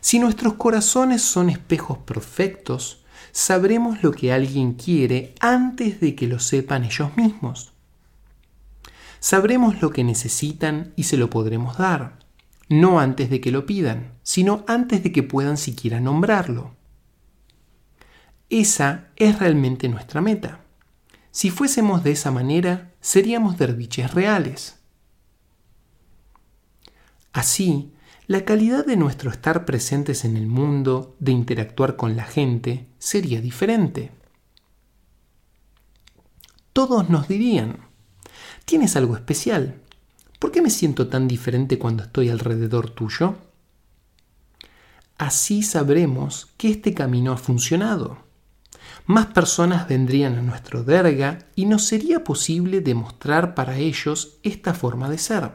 [0.00, 6.38] Si nuestros corazones son espejos perfectos, sabremos lo que alguien quiere antes de que lo
[6.38, 7.72] sepan ellos mismos.
[9.18, 12.20] Sabremos lo que necesitan y se lo podremos dar,
[12.68, 16.76] no antes de que lo pidan, sino antes de que puedan siquiera nombrarlo.
[18.52, 20.60] Esa es realmente nuestra meta.
[21.30, 24.76] Si fuésemos de esa manera, seríamos derviches reales.
[27.32, 27.94] Así,
[28.26, 33.40] la calidad de nuestro estar presentes en el mundo, de interactuar con la gente, sería
[33.40, 34.12] diferente.
[36.74, 37.78] Todos nos dirían,
[38.66, 39.80] tienes algo especial.
[40.38, 43.34] ¿Por qué me siento tan diferente cuando estoy alrededor tuyo?
[45.16, 48.21] Así sabremos que este camino ha funcionado
[49.06, 55.10] más personas vendrían a nuestro derga y nos sería posible demostrar para ellos esta forma
[55.10, 55.50] de ser.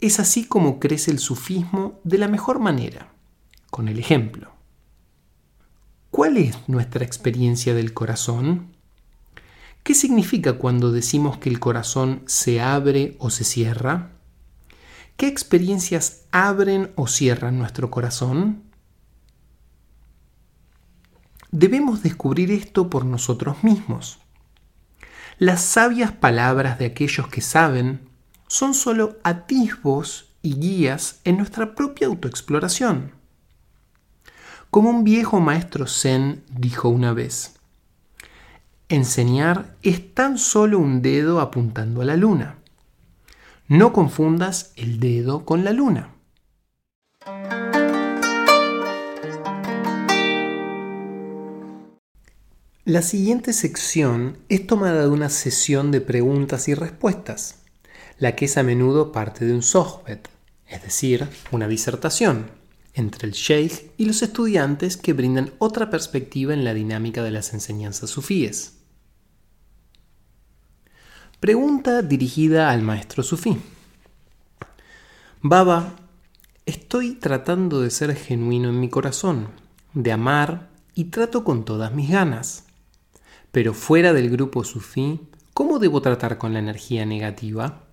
[0.00, 3.12] Es así como crece el sufismo de la mejor manera,
[3.70, 4.52] con el ejemplo.
[6.10, 8.74] ¿Cuál es nuestra experiencia del corazón?
[9.82, 14.12] ¿Qué significa cuando decimos que el corazón se abre o se cierra?
[15.16, 18.62] ¿Qué experiencias abren o cierran nuestro corazón?
[21.54, 24.18] Debemos descubrir esto por nosotros mismos.
[25.38, 28.00] Las sabias palabras de aquellos que saben
[28.48, 33.12] son sólo atisbos y guías en nuestra propia autoexploración.
[34.70, 37.54] Como un viejo maestro zen dijo una vez,
[38.88, 42.56] enseñar es tan solo un dedo apuntando a la luna.
[43.68, 46.10] No confundas el dedo con la luna.
[52.86, 57.62] La siguiente sección es tomada de una sesión de preguntas y respuestas,
[58.18, 60.28] la que es a menudo parte de un sohbet,
[60.66, 62.50] es decir, una disertación,
[62.92, 67.54] entre el sheikh y los estudiantes que brindan otra perspectiva en la dinámica de las
[67.54, 68.74] enseñanzas sufíes.
[71.40, 73.56] Pregunta dirigida al maestro sufí.
[75.40, 75.96] Baba,
[76.66, 79.48] estoy tratando de ser genuino en mi corazón,
[79.94, 82.64] de amar y trato con todas mis ganas.
[83.54, 85.20] Pero fuera del grupo sufí,
[85.52, 87.84] ¿cómo debo tratar con la energía negativa?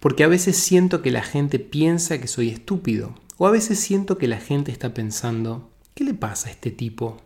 [0.00, 4.16] Porque a veces siento que la gente piensa que soy estúpido, o a veces siento
[4.16, 7.20] que la gente está pensando, ¿qué le pasa a este tipo?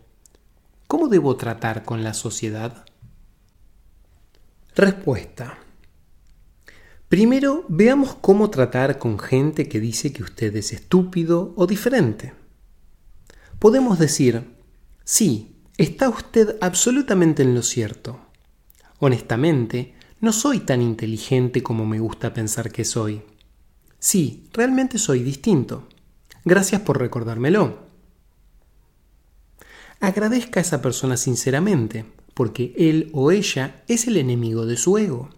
[0.88, 2.84] ¿Cómo debo tratar con la sociedad?
[4.74, 5.56] Respuesta.
[7.08, 12.32] Primero veamos cómo tratar con gente que dice que usted es estúpido o diferente.
[13.60, 14.42] Podemos decir,
[15.04, 18.18] sí, Está usted absolutamente en lo cierto.
[18.98, 23.22] Honestamente, no soy tan inteligente como me gusta pensar que soy.
[23.98, 25.86] Sí, realmente soy distinto.
[26.46, 27.86] Gracias por recordármelo.
[30.00, 35.28] Agradezca a esa persona sinceramente, porque él o ella es el enemigo de su ego.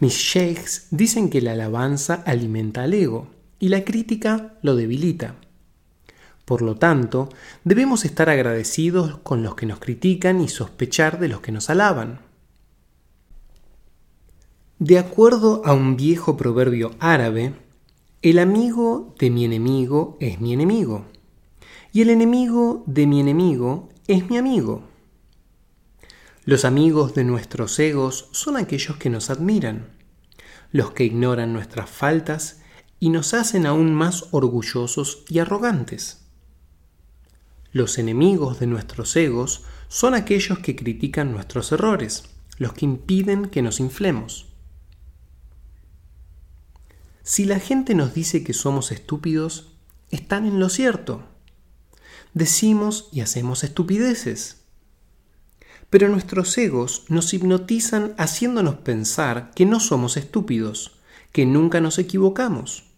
[0.00, 3.28] Mis sheikhs dicen que la alabanza alimenta al ego
[3.60, 5.36] y la crítica lo debilita.
[6.44, 7.30] Por lo tanto,
[7.64, 12.20] debemos estar agradecidos con los que nos critican y sospechar de los que nos alaban.
[14.78, 17.54] De acuerdo a un viejo proverbio árabe,
[18.20, 21.06] el amigo de mi enemigo es mi enemigo,
[21.92, 24.82] y el enemigo de mi enemigo es mi amigo.
[26.44, 29.88] Los amigos de nuestros egos son aquellos que nos admiran,
[30.72, 32.60] los que ignoran nuestras faltas
[33.00, 36.23] y nos hacen aún más orgullosos y arrogantes.
[37.74, 42.22] Los enemigos de nuestros egos son aquellos que critican nuestros errores,
[42.56, 44.46] los que impiden que nos inflemos.
[47.24, 49.72] Si la gente nos dice que somos estúpidos,
[50.12, 51.24] están en lo cierto.
[52.32, 54.62] Decimos y hacemos estupideces.
[55.90, 61.00] Pero nuestros egos nos hipnotizan haciéndonos pensar que no somos estúpidos,
[61.32, 62.93] que nunca nos equivocamos.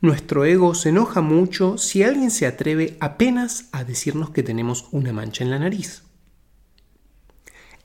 [0.00, 5.12] Nuestro ego se enoja mucho si alguien se atreve apenas a decirnos que tenemos una
[5.12, 6.04] mancha en la nariz.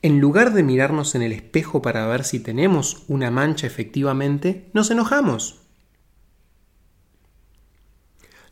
[0.04, 4.92] En lugar de mirarnos en el espejo para ver si tenemos una mancha efectivamente, nos
[4.92, 5.62] enojamos.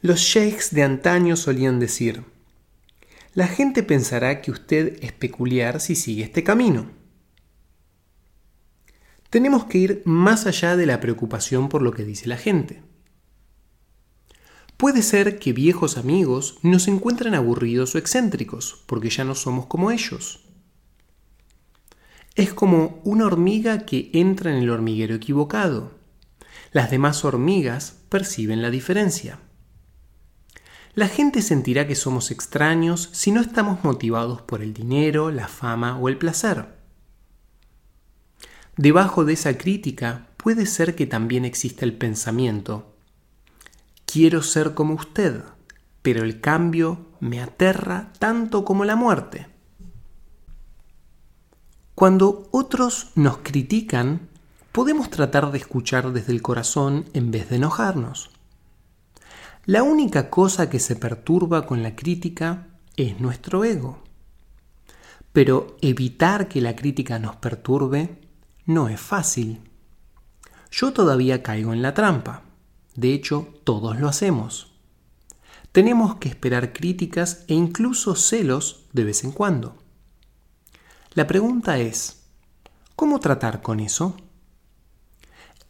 [0.02, 2.24] Los sheikhs de antaño solían decir,
[3.36, 6.90] la gente pensará que usted es peculiar si sigue este camino.
[9.30, 12.82] Tenemos que ir más allá de la preocupación por lo que dice la gente.
[14.82, 19.92] Puede ser que viejos amigos nos encuentren aburridos o excéntricos, porque ya no somos como
[19.92, 20.40] ellos.
[22.34, 25.92] Es como una hormiga que entra en el hormiguero equivocado.
[26.72, 29.38] Las demás hormigas perciben la diferencia.
[30.96, 36.00] La gente sentirá que somos extraños si no estamos motivados por el dinero, la fama
[36.00, 36.70] o el placer.
[38.78, 42.91] Debajo de esa crítica puede ser que también exista el pensamiento
[44.12, 45.42] Quiero ser como usted,
[46.02, 49.48] pero el cambio me aterra tanto como la muerte.
[51.96, 54.28] Cuando otros nos critican,
[54.74, 58.32] podemos tratar de escuchar desde el corazón en vez de enojarnos.
[59.66, 64.04] La única cosa que se perturba con la crítica es nuestro ego.
[65.32, 68.20] Pero evitar que la crítica nos perturbe
[68.66, 69.62] no es fácil.
[70.70, 72.51] Yo todavía caigo en la trampa.
[72.96, 74.74] De hecho, todos lo hacemos.
[75.72, 79.78] Tenemos que esperar críticas e incluso celos de vez en cuando.
[81.14, 82.24] La pregunta es,
[82.96, 84.16] ¿cómo tratar con eso?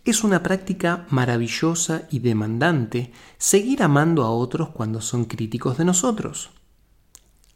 [0.03, 6.50] Es una práctica maravillosa y demandante seguir amando a otros cuando son críticos de nosotros.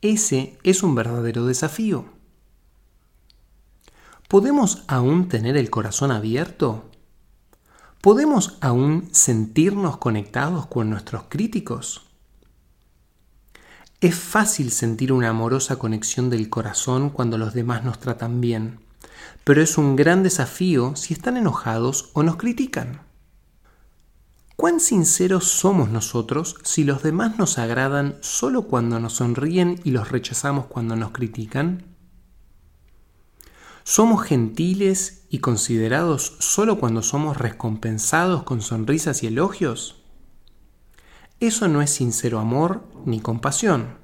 [0.01, 2.05] Ese es un verdadero desafío.
[4.27, 6.91] ¿Podemos aún tener el corazón abierto
[8.05, 12.03] ¿Podemos aún sentirnos conectados con nuestros críticos?
[13.99, 18.79] Es fácil sentir una amorosa conexión del corazón cuando los demás nos tratan bien,
[19.43, 23.01] pero es un gran desafío si están enojados o nos critican.
[24.55, 30.11] ¿Cuán sinceros somos nosotros si los demás nos agradan solo cuando nos sonríen y los
[30.11, 31.85] rechazamos cuando nos critican?
[33.83, 40.01] ¿Somos gentiles y considerados solo cuando somos recompensados con sonrisas y elogios?
[41.41, 43.97] Eso no es sincero amor ni compasión.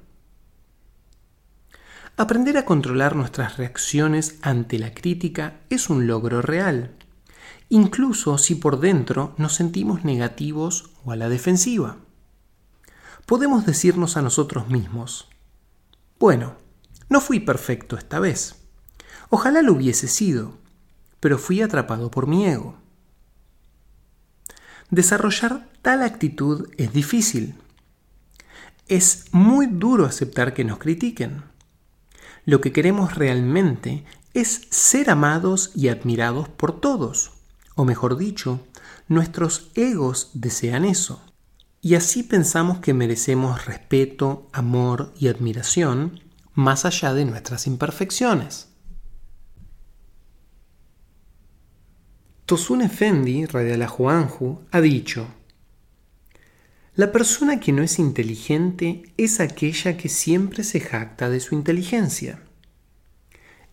[2.18, 6.96] Aprender a controlar nuestras reacciones ante la crítica es un logro real,
[7.70, 11.96] incluso si por dentro nos sentimos negativos o a la defensiva.
[13.24, 15.30] Podemos decirnos a nosotros mismos,
[16.20, 16.56] bueno,
[17.08, 18.56] no fui perfecto esta vez.
[19.30, 20.60] Ojalá lo hubiese sido,
[21.22, 22.74] pero fui atrapado por mi ego.
[24.90, 27.54] Desarrollar tal actitud es difícil.
[28.88, 31.44] Es muy duro aceptar que nos critiquen.
[32.44, 34.04] Lo que queremos realmente
[34.34, 37.30] es ser amados y admirados por todos,
[37.76, 38.58] o mejor dicho,
[39.06, 41.22] nuestros egos desean eso.
[41.80, 46.20] Y así pensamos que merecemos respeto, amor y admiración
[46.54, 48.71] más allá de nuestras imperfecciones.
[52.46, 55.28] Tosun Effendi, Radialajo Anju, ha dicho:
[56.96, 62.42] La persona que no es inteligente es aquella que siempre se jacta de su inteligencia.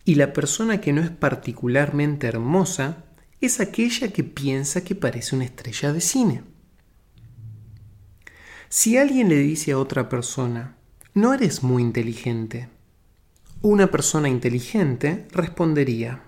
[0.05, 3.05] Y la persona que no es particularmente hermosa
[3.41, 6.43] es aquella que piensa que parece una estrella de cine.
[8.69, 10.77] Si alguien le dice a otra persona,
[11.15, 12.69] no eres muy inteligente,
[13.61, 16.23] una persona inteligente respondería,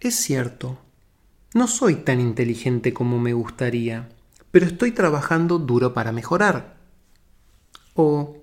[0.00, 0.78] es cierto,
[1.56, 4.10] no soy tan inteligente como me gustaría,
[4.50, 6.76] pero estoy trabajando duro para mejorar.
[7.94, 8.36] O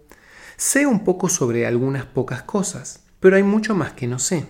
[0.57, 4.47] sé un poco sobre algunas pocas cosas, pero hay mucho más que no sé.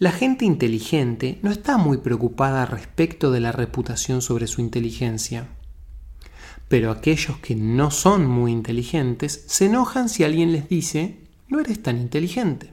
[0.00, 5.46] La gente inteligente no está muy preocupada respecto de la reputación sobre su inteligencia.
[6.68, 11.80] Pero aquellos que no son muy inteligentes se enojan si alguien les dice, no eres
[11.80, 12.72] tan inteligente.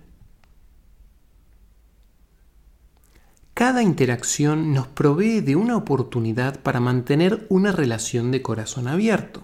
[3.60, 9.44] Cada interacción nos provee de una oportunidad para mantener una relación de corazón abierto.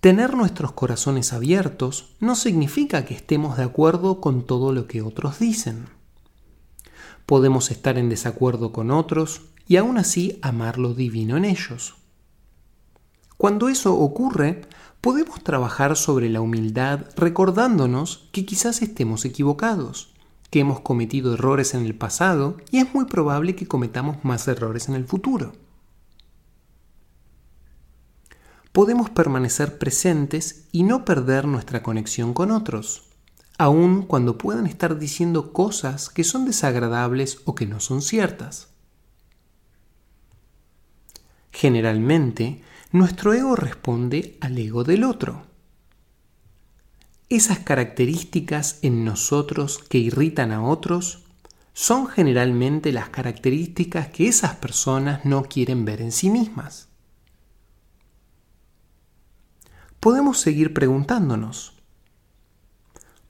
[0.00, 5.40] Tener nuestros corazones abiertos no significa que estemos de acuerdo con todo lo que otros
[5.40, 5.90] dicen.
[7.26, 11.96] Podemos estar en desacuerdo con otros y aún así amar lo divino en ellos.
[13.36, 14.62] Cuando eso ocurre,
[15.02, 20.15] podemos trabajar sobre la humildad recordándonos que quizás estemos equivocados
[20.50, 24.88] que hemos cometido errores en el pasado y es muy probable que cometamos más errores
[24.88, 25.52] en el futuro.
[28.72, 33.04] Podemos permanecer presentes y no perder nuestra conexión con otros,
[33.58, 38.68] aun cuando puedan estar diciendo cosas que son desagradables o que no son ciertas.
[41.52, 45.55] Generalmente, nuestro ego responde al ego del otro
[47.28, 51.24] esas características en nosotros que irritan a otros
[51.72, 56.88] son generalmente las características que esas personas no quieren ver en sí mismas.
[60.00, 61.74] Podemos seguir preguntándonos,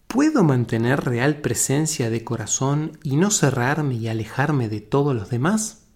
[0.06, 5.86] ¿puedo mantener real presencia de corazón y no cerrarme y alejarme de todos los demás?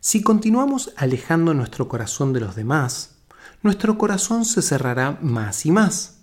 [0.00, 3.11] Si continuamos alejando nuestro corazón de los demás,
[3.62, 6.18] nuestro corazón se cerrará más y más.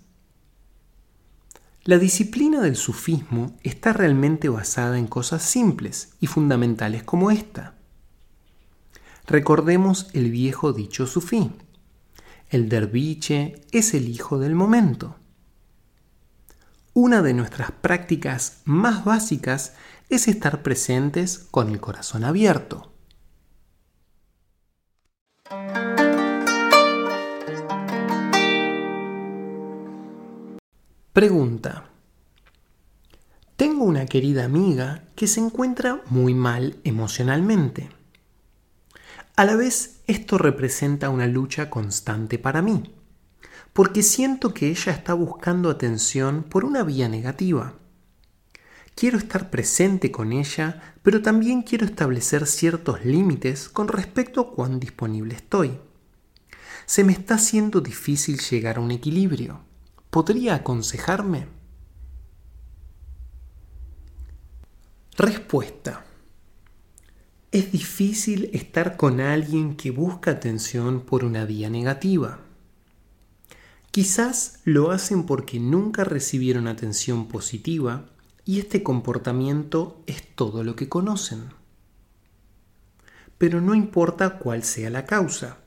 [1.84, 7.74] La disciplina del sufismo está realmente basada en cosas simples y fundamentales como esta.
[9.26, 11.50] Recordemos el viejo dicho sufí.
[12.50, 15.16] El derviche es el hijo del momento.
[16.92, 19.74] Una de nuestras prácticas más básicas
[20.10, 22.89] es estar presentes con el corazón abierto.
[31.12, 31.90] Pregunta.
[33.56, 37.90] Tengo una querida amiga que se encuentra muy mal emocionalmente.
[39.34, 42.94] A la vez, esto representa una lucha constante para mí,
[43.72, 47.74] porque siento que ella está buscando atención por una vía negativa.
[48.94, 54.78] Quiero estar presente con ella, pero también quiero establecer ciertos límites con respecto a cuán
[54.78, 55.76] disponible estoy.
[56.86, 59.68] Se me está haciendo difícil llegar a un equilibrio.
[60.10, 61.46] ¿Podría aconsejarme?
[65.16, 66.04] Respuesta.
[67.52, 72.40] Es difícil estar con alguien que busca atención por una vía negativa.
[73.92, 78.06] Quizás lo hacen porque nunca recibieron atención positiva
[78.44, 81.50] y este comportamiento es todo lo que conocen.
[83.38, 85.58] Pero no importa cuál sea la causa.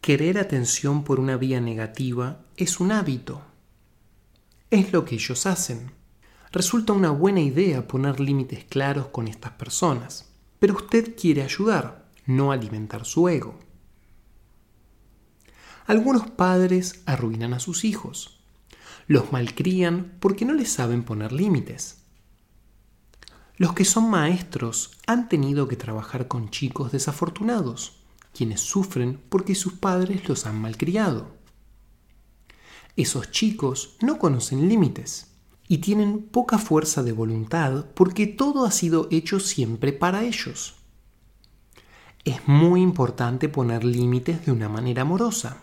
[0.00, 3.51] Querer atención por una vía negativa es un hábito
[4.72, 5.92] es lo que ellos hacen.
[6.50, 12.52] Resulta una buena idea poner límites claros con estas personas, pero usted quiere ayudar, no
[12.52, 13.58] alimentar su ego.
[15.86, 18.38] Algunos padres arruinan a sus hijos.
[19.08, 22.04] los malcrían porque no les saben poner límites.
[23.56, 28.00] Los que son maestros han tenido que trabajar con chicos desafortunados,
[28.32, 31.41] quienes sufren porque sus padres los han malcriado.
[32.96, 35.28] Esos chicos no conocen límites
[35.66, 40.74] y tienen poca fuerza de voluntad porque todo ha sido hecho siempre para ellos.
[42.24, 45.62] Es muy importante poner límites de una manera amorosa.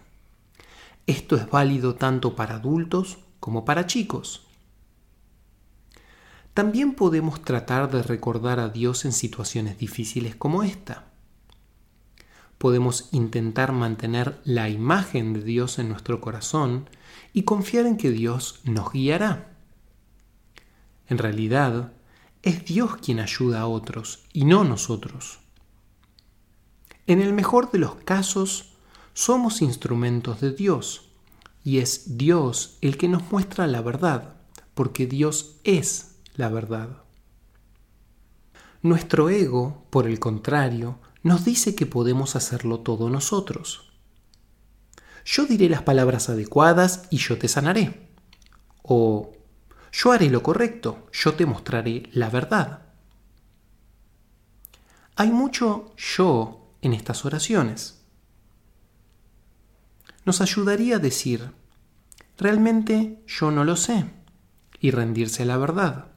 [1.05, 4.45] Esto es válido tanto para adultos como para chicos.
[6.53, 11.05] También podemos tratar de recordar a Dios en situaciones difíciles como esta.
[12.57, 16.89] Podemos intentar mantener la imagen de Dios en nuestro corazón
[17.33, 19.57] y confiar en que Dios nos guiará.
[21.07, 21.93] En realidad,
[22.41, 25.39] es Dios quien ayuda a otros y no nosotros.
[27.07, 28.73] En el mejor de los casos,
[29.13, 31.09] somos instrumentos de Dios
[31.63, 34.35] y es Dios el que nos muestra la verdad,
[34.73, 37.03] porque Dios es la verdad.
[38.81, 43.88] Nuestro ego, por el contrario, nos dice que podemos hacerlo todo nosotros.
[45.31, 48.09] Yo diré las palabras adecuadas y yo te sanaré.
[48.81, 49.31] O
[49.91, 52.87] yo haré lo correcto, yo te mostraré la verdad.
[55.15, 58.01] Hay mucho yo en estas oraciones.
[60.25, 61.51] Nos ayudaría a decir,
[62.39, 64.05] realmente yo no lo sé,
[64.79, 66.07] y rendirse a la verdad.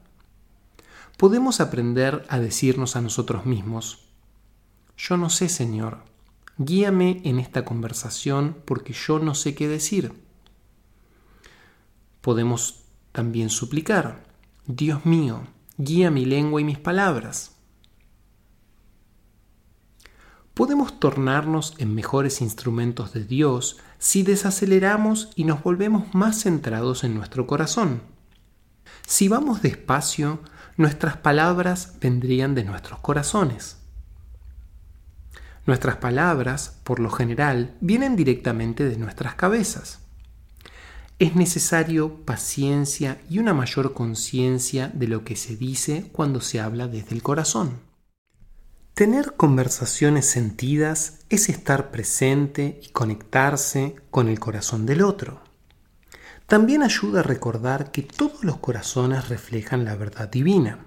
[1.17, 4.07] Podemos aprender a decirnos a nosotros mismos,
[4.97, 6.12] yo no sé, Señor,
[6.57, 10.13] guíame en esta conversación porque yo no sé qué decir.
[12.21, 14.23] Podemos también suplicar,
[14.65, 15.41] Dios mío,
[15.77, 17.53] guía mi lengua y mis palabras.
[20.53, 27.15] podemos tornarnos en mejores instrumentos de Dios si desaceleramos y nos volvemos más centrados en
[27.15, 28.01] nuestro corazón.
[29.07, 30.39] Si vamos despacio,
[30.77, 33.77] nuestras palabras vendrían de nuestros corazones.
[35.65, 39.99] Nuestras palabras, por lo general, vienen directamente de nuestras cabezas.
[41.19, 46.87] Es necesario paciencia y una mayor conciencia de lo que se dice cuando se habla
[46.87, 47.79] desde el corazón.
[48.93, 55.41] Tener conversaciones sentidas es estar presente y conectarse con el corazón del otro.
[56.45, 60.85] También ayuda a recordar que todos los corazones reflejan la verdad divina.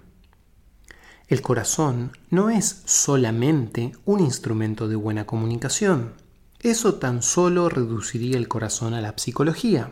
[1.29, 6.13] El corazón no es solamente un instrumento de buena comunicación.
[6.61, 9.91] Eso tan solo reduciría el corazón a la psicología.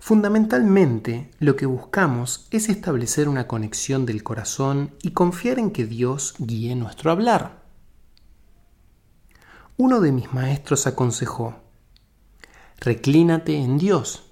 [0.00, 6.34] Fundamentalmente, lo que buscamos es establecer una conexión del corazón y confiar en que Dios
[6.38, 7.62] guíe nuestro hablar.
[9.76, 11.60] Uno de mis maestros aconsejó,
[12.80, 14.29] reclínate en Dios.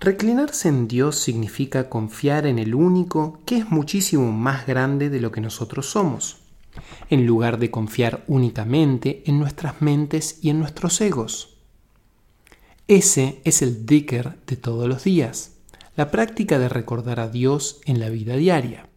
[0.00, 5.32] Reclinarse en Dios significa confiar en el único que es muchísimo más grande de lo
[5.32, 6.36] que nosotros somos,
[7.10, 11.56] en lugar de confiar únicamente en nuestras mentes y en nuestros egos.
[12.86, 15.56] Ese es el dicker de todos los días,
[15.96, 18.88] la práctica de recordar a Dios en la vida diaria.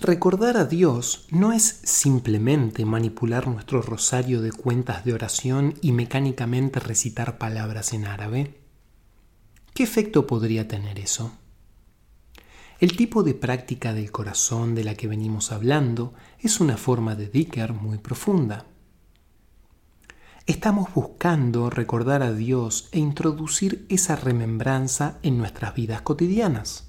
[0.00, 6.80] Recordar a Dios no es simplemente manipular nuestro rosario de cuentas de oración y mecánicamente
[6.80, 8.61] recitar palabras en árabe.
[9.74, 11.32] ¿Qué efecto podría tener eso?
[12.78, 17.28] El tipo de práctica del corazón de la que venimos hablando es una forma de
[17.28, 18.66] dicker muy profunda.
[20.46, 26.88] Estamos buscando recordar a Dios e introducir esa remembranza en nuestras vidas cotidianas.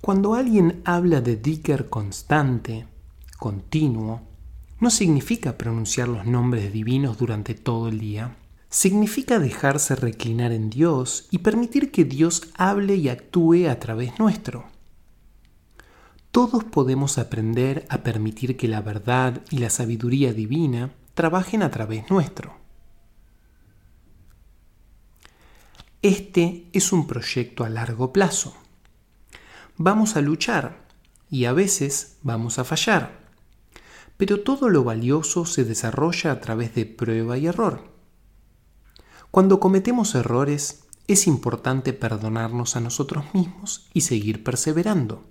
[0.00, 2.86] Cuando alguien habla de Dicker constante,
[3.36, 4.22] continuo,
[4.80, 8.36] no significa pronunciar los nombres divinos durante todo el día.
[8.70, 14.66] Significa dejarse reclinar en Dios y permitir que Dios hable y actúe a través nuestro.
[16.30, 22.10] Todos podemos aprender a permitir que la verdad y la sabiduría divina trabajen a través
[22.10, 22.56] nuestro.
[26.02, 28.54] Este es un proyecto a largo plazo.
[29.78, 30.86] Vamos a luchar
[31.30, 33.18] y a veces vamos a fallar,
[34.16, 37.97] pero todo lo valioso se desarrolla a través de prueba y error.
[39.38, 45.22] Cuando cometemos errores, es importante perdonarnos a nosotros mismos y seguir perseverando.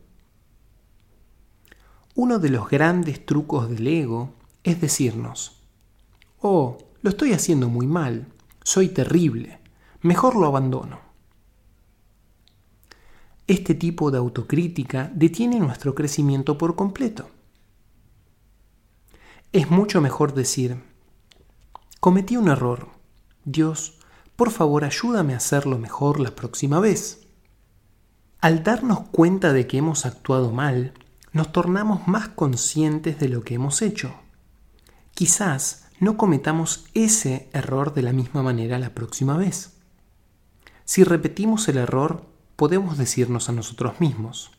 [2.16, 4.34] Uno de los grandes trucos del ego
[4.64, 5.62] es decirnos,
[6.40, 8.32] Oh, lo estoy haciendo muy mal,
[8.64, 9.60] soy terrible,
[10.00, 11.02] mejor lo abandono.
[13.46, 17.30] Este tipo de autocrítica detiene nuestro crecimiento por completo.
[19.52, 20.82] Es mucho mejor decir,
[22.00, 22.96] cometí un error,
[23.44, 23.97] Dios,
[24.38, 27.28] por favor ayúdame a hacerlo mejor la próxima vez.
[28.40, 30.94] Al darnos cuenta de que hemos actuado mal,
[31.34, 34.14] nos tornamos más conscientes de lo que hemos hecho.
[35.16, 39.74] Quizás no cometamos ese error de la misma manera la próxima vez.
[40.86, 42.24] Si repetimos el error,
[42.56, 44.52] podemos decirnos a nosotros mismos,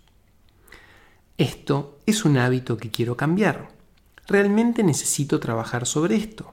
[1.39, 3.69] esto es un hábito que quiero cambiar.
[4.27, 6.53] Realmente necesito trabajar sobre esto.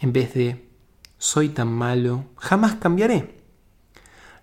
[0.00, 0.69] En vez de,
[1.20, 3.36] soy tan malo, jamás cambiaré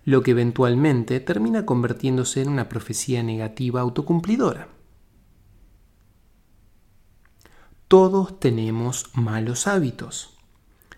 [0.04, 4.68] lo que eventualmente termina convirtiéndose en una profecía negativa autocumplidora.
[7.88, 10.38] Todos tenemos malos hábitos.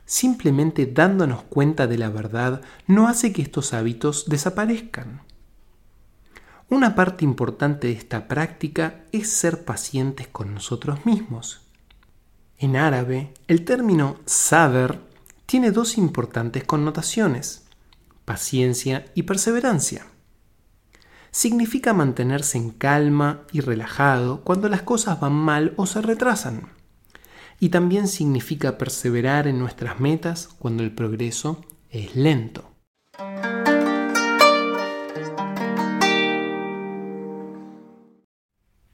[0.05, 5.23] Simplemente dándonos cuenta de la verdad no hace que estos hábitos desaparezcan.
[6.69, 11.63] Una parte importante de esta práctica es ser pacientes con nosotros mismos.
[12.59, 15.10] En árabe, el término saber
[15.51, 17.65] tiene dos importantes connotaciones
[18.25, 20.07] paciencia y perseverancia.
[21.33, 26.69] Significa mantenerse en calma y relajado cuando las cosas van mal o se retrasan.
[27.59, 32.71] Y también significa perseverar en nuestras metas cuando el progreso es lento.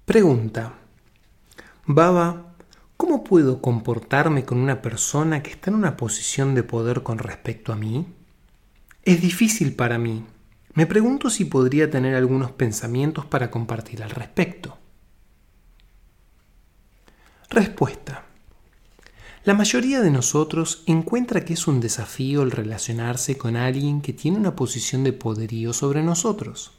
[0.07, 0.73] Pregunta.
[1.85, 2.45] Baba,
[2.97, 7.72] ¿cómo puedo comportarme con una persona que está en una posición de poder con respecto
[7.72, 8.07] a mí?
[9.03, 10.24] Es difícil para mí.
[10.74, 14.76] Me pregunto si podría tener algunos pensamientos para compartir al respecto.
[17.49, 18.24] Respuesta.
[19.44, 24.38] La mayoría de nosotros encuentra que es un desafío el relacionarse con alguien que tiene
[24.38, 26.72] una posición de poderío sobre nosotros.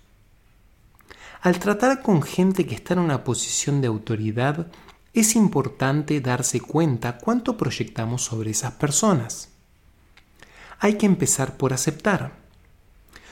[1.41, 4.67] Al tratar con gente que está en una posición de autoridad,
[5.13, 9.49] es importante darse cuenta cuánto proyectamos sobre esas personas
[10.79, 12.33] hay que empezar por aceptar.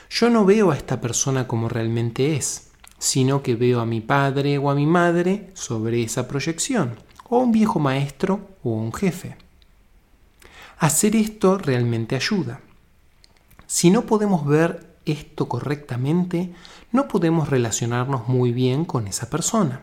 [0.10, 4.58] Yo no veo a esta persona como realmente es, sino que veo a mi padre
[4.58, 6.96] o a mi madre sobre esa proyección,
[7.30, 9.38] o a un viejo maestro o un jefe.
[10.78, 12.62] Hacer esto realmente ayuda.
[13.68, 16.54] Si no podemos ver esto correctamente,
[16.92, 19.82] no podemos relacionarnos muy bien con esa persona.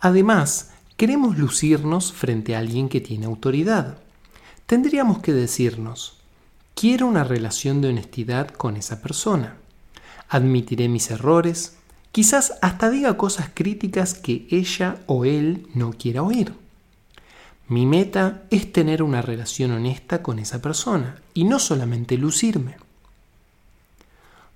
[0.00, 3.98] Además, queremos lucirnos frente a alguien que tiene autoridad
[4.68, 6.18] tendríamos que decirnos,
[6.74, 9.56] quiero una relación de honestidad con esa persona.
[10.28, 11.78] Admitiré mis errores,
[12.12, 16.52] quizás hasta diga cosas críticas que ella o él no quiera oír.
[17.66, 22.76] Mi meta es tener una relación honesta con esa persona y no solamente lucirme.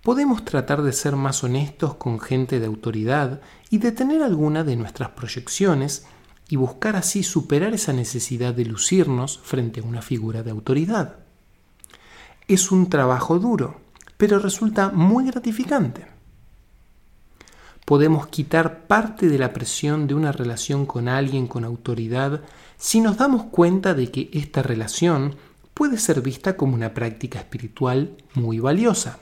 [0.02, 3.40] Podemos tratar de ser más honestos con gente de autoridad
[3.70, 6.06] y de tener alguna de nuestras proyecciones
[6.48, 11.18] y buscar así superar esa necesidad de lucirnos frente a una figura de autoridad.
[12.48, 13.80] Es un trabajo duro,
[14.16, 16.08] pero resulta muy gratificante.
[17.84, 22.40] Podemos quitar parte de la presión de una relación con alguien con autoridad
[22.76, 25.36] si nos damos cuenta de que esta relación
[25.74, 29.20] puede ser vista como una práctica espiritual muy valiosa.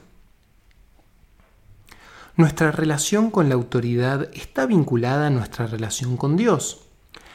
[2.40, 6.86] Nuestra relación con la autoridad está vinculada a nuestra relación con Dios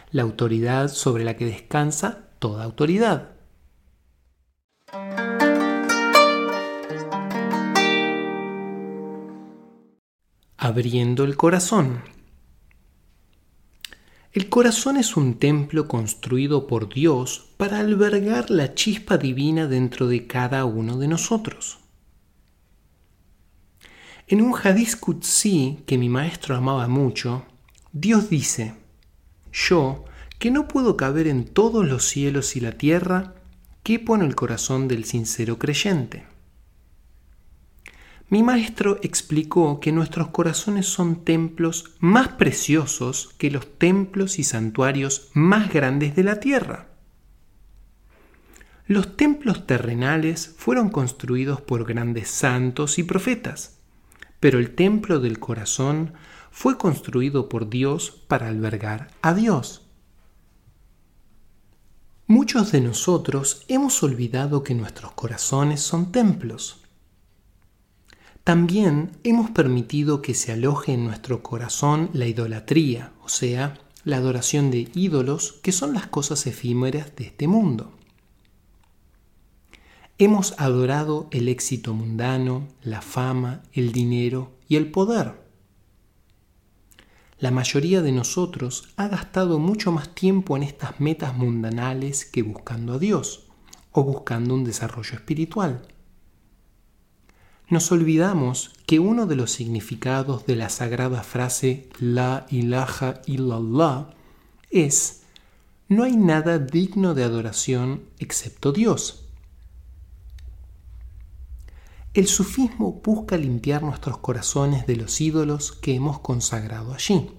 [0.09, 3.35] la autoridad sobre la que descansa toda autoridad.
[10.57, 12.01] Abriendo el corazón.
[14.33, 20.25] El corazón es un templo construido por Dios para albergar la chispa divina dentro de
[20.25, 21.84] cada uno de nosotros.
[24.27, 27.45] En un Hadith Qudsi que mi maestro amaba mucho,
[27.91, 28.73] Dios dice:
[29.53, 30.05] yo,
[30.39, 33.35] que no puedo caber en todos los cielos y la tierra,
[33.83, 36.25] quepo en el corazón del sincero creyente.
[38.27, 45.29] Mi maestro explicó que nuestros corazones son templos más preciosos que los templos y santuarios
[45.35, 46.87] más grandes de la tierra.
[48.87, 53.74] Los templos terrenales fueron construidos por grandes santos y profetas,
[54.45, 56.13] pero el templo del corazón
[56.51, 59.87] fue construido por Dios para albergar a Dios.
[62.27, 66.83] Muchos de nosotros hemos olvidado que nuestros corazones son templos.
[68.43, 74.69] También hemos permitido que se aloje en nuestro corazón la idolatría, o sea, la adoración
[74.69, 77.95] de ídolos que son las cosas efímeras de este mundo.
[80.17, 85.45] Hemos adorado el éxito mundano, la fama, el dinero y el poder
[87.37, 92.93] la mayoría de nosotros ha gastado mucho más tiempo en estas metas mundanales que buscando
[92.93, 93.47] a Dios,
[93.91, 95.85] o buscando un desarrollo espiritual.
[97.67, 104.11] Nos olvidamos que uno de los significados de la sagrada frase La ilaha illallah
[104.71, 105.23] es
[105.87, 109.24] no hay nada digno de adoración excepto Dios.
[112.15, 117.29] El sufismo busca limpiar nuestros corazones de los ídolos que hemos consagrado allí,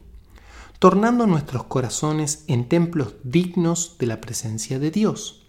[0.78, 5.48] tornando nuestros corazones en templos dignos de la presencia de Dios.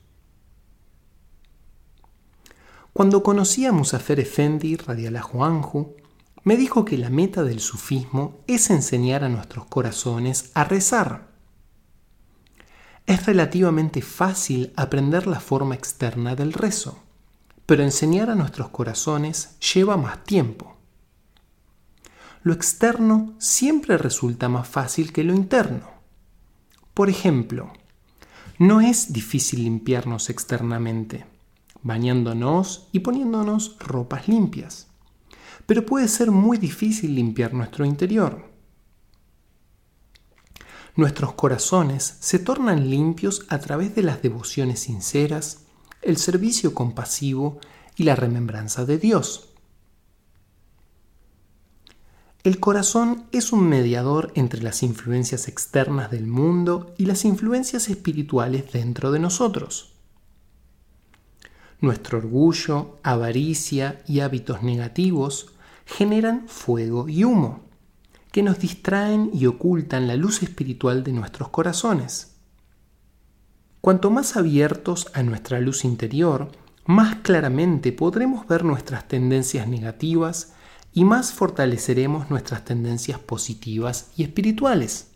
[2.94, 5.96] Cuando conocí a Musafer Efendi, radiallahu anhu,
[6.44, 11.28] me dijo que la meta del sufismo es enseñar a nuestros corazones a rezar
[13.08, 17.00] es relativamente fácil aprender la forma externa del rezo,
[17.68, 20.76] pero enseñar a nuestros corazones lleva más tiempo.
[22.42, 25.88] Lo externo siempre resulta más fácil que lo interno.
[26.96, 27.72] Por ejemplo,
[28.58, 31.28] no es difícil limpiarnos externamente,
[31.84, 34.88] bañándonos y poniéndonos ropas limpias,
[35.68, 38.58] pero puede ser muy difícil limpiar nuestro interior
[40.98, 45.67] nuestros corazones se tornan limpios a través de las devociones sinceras,
[46.08, 47.60] el servicio compasivo
[47.98, 49.50] y la remembranza de Dios.
[52.46, 58.72] El corazón es un mediador entre las influencias externas del mundo y las influencias espirituales
[58.72, 59.96] dentro de nosotros.
[61.82, 65.48] Nuestro orgullo, avaricia y hábitos negativos
[65.86, 67.66] generan fuego y humo
[68.32, 72.37] que nos distraen y ocultan la luz espiritual de nuestros corazones.
[73.88, 76.52] Cuanto más abiertos a nuestra luz interior,
[76.86, 80.52] más claramente podremos ver nuestras tendencias negativas
[80.92, 85.12] y más fortaleceremos nuestras tendencias positivas y espirituales.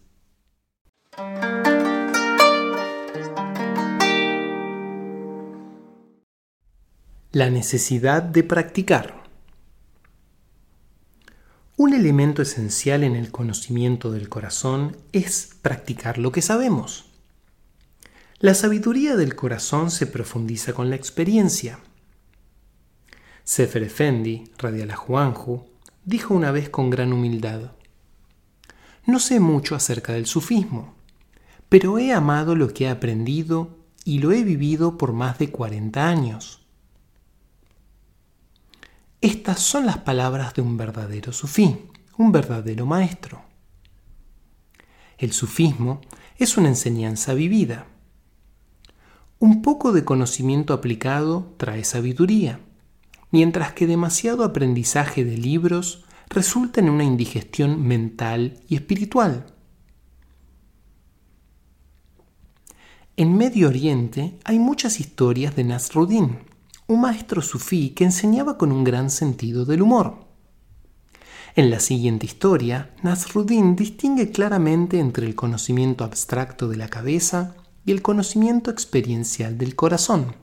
[7.34, 9.26] La necesidad de practicar.
[11.76, 17.11] Un elemento esencial en el conocimiento del corazón es practicar lo que sabemos.
[18.41, 21.79] La sabiduría del corazón se profundiza con la experiencia.
[23.43, 25.65] Sefer Effendi, Radiala Juanju,
[26.05, 27.73] dijo una vez con gran humildad:
[29.05, 30.95] No sé mucho acerca del sufismo,
[31.69, 36.09] pero he amado lo que he aprendido y lo he vivido por más de 40
[36.09, 36.65] años.
[39.21, 41.77] Estas son las palabras de un verdadero sufí,
[42.17, 43.43] un verdadero maestro.
[45.19, 46.01] El sufismo
[46.39, 47.85] es una enseñanza vivida.
[49.41, 52.59] Un poco de conocimiento aplicado trae sabiduría,
[53.31, 59.47] mientras que demasiado aprendizaje de libros resulta en una indigestión mental y espiritual.
[63.17, 66.37] En Medio Oriente hay muchas historias de Nasruddin,
[66.85, 70.27] un maestro sufí que enseñaba con un gran sentido del humor.
[71.55, 77.55] En la siguiente historia, Nasruddin distingue claramente entre el conocimiento abstracto de la cabeza
[77.86, 80.36] y el conocimiento experiencial del corazón.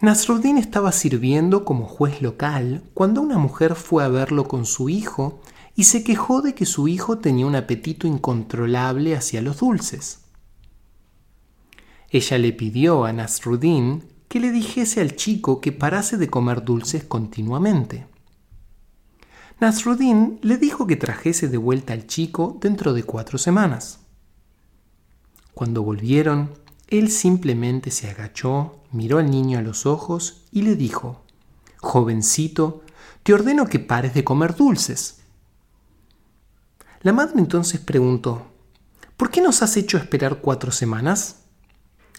[0.00, 5.40] Nasruddin estaba sirviendo como juez local cuando una mujer fue a verlo con su hijo
[5.74, 10.20] y se quejó de que su hijo tenía un apetito incontrolable hacia los dulces.
[12.10, 17.04] Ella le pidió a Nasruddin que le dijese al chico que parase de comer dulces
[17.04, 18.06] continuamente.
[19.60, 24.00] Nasruddin le dijo que trajese de vuelta al chico dentro de cuatro semanas.
[25.56, 26.50] Cuando volvieron,
[26.88, 31.22] él simplemente se agachó, miró al niño a los ojos y le dijo,
[31.78, 32.82] Jovencito,
[33.22, 35.22] te ordeno que pares de comer dulces.
[37.00, 38.48] La madre entonces preguntó,
[39.16, 41.44] ¿por qué nos has hecho esperar cuatro semanas?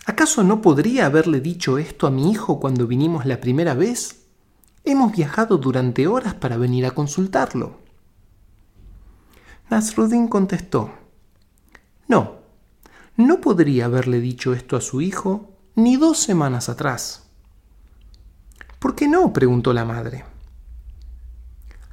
[0.08, 4.24] ¿Acaso no podría haberle dicho esto a mi hijo cuando vinimos la primera vez?
[4.84, 7.78] Hemos viajado durante horas para venir a consultarlo.
[9.70, 10.90] Nasruddin contestó,
[12.08, 12.37] No,
[13.18, 17.30] no podría haberle dicho esto a su hijo ni dos semanas atrás.
[18.80, 19.34] ¿Por qué no?
[19.34, 20.24] preguntó la madre.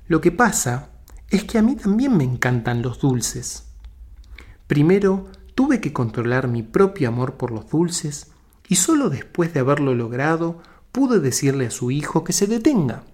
[0.07, 0.91] Lo que pasa
[1.31, 3.65] es que a mí también me encantan los dulces.
[4.67, 8.31] Primero tuve que controlar mi propio amor por los dulces
[8.69, 10.61] y solo después de haberlo logrado
[10.93, 13.05] pude decirle a su hijo que se detenga.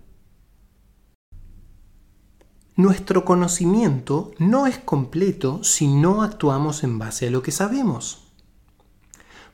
[2.81, 8.33] Nuestro conocimiento no es completo si no actuamos en base a lo que sabemos.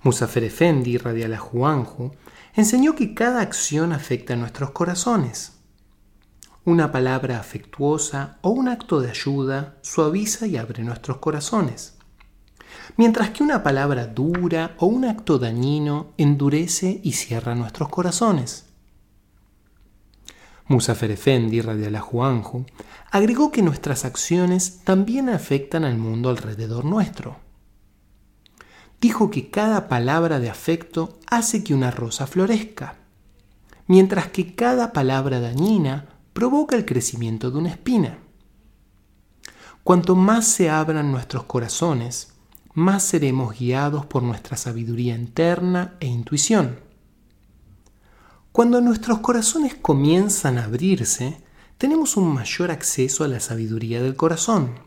[0.04, 2.12] Musafer Efendi, Radiala Juanjo,
[2.54, 5.54] enseñó que cada acción afecta a nuestros corazones.
[6.64, 11.94] Una palabra afectuosa o un acto de ayuda suaviza y abre nuestros corazones
[12.96, 18.65] mientras que una palabra dura o un acto dañino endurece y cierra nuestros corazones.
[20.68, 22.66] Musafer Efendi, radiallahu anhu,
[23.10, 27.36] agregó que nuestras acciones también afectan al mundo alrededor nuestro.
[29.00, 32.96] Dijo que cada palabra de afecto hace que una rosa florezca,
[33.86, 38.18] mientras que cada palabra dañina provoca el crecimiento de una espina.
[39.84, 42.32] Cuanto más se abran nuestros corazones,
[42.74, 46.85] más seremos guiados por nuestra sabiduría interna e intuición.
[48.56, 51.42] Cuando nuestros corazones comienzan a abrirse,
[51.76, 54.78] tenemos un mayor acceso a la sabiduría del corazón.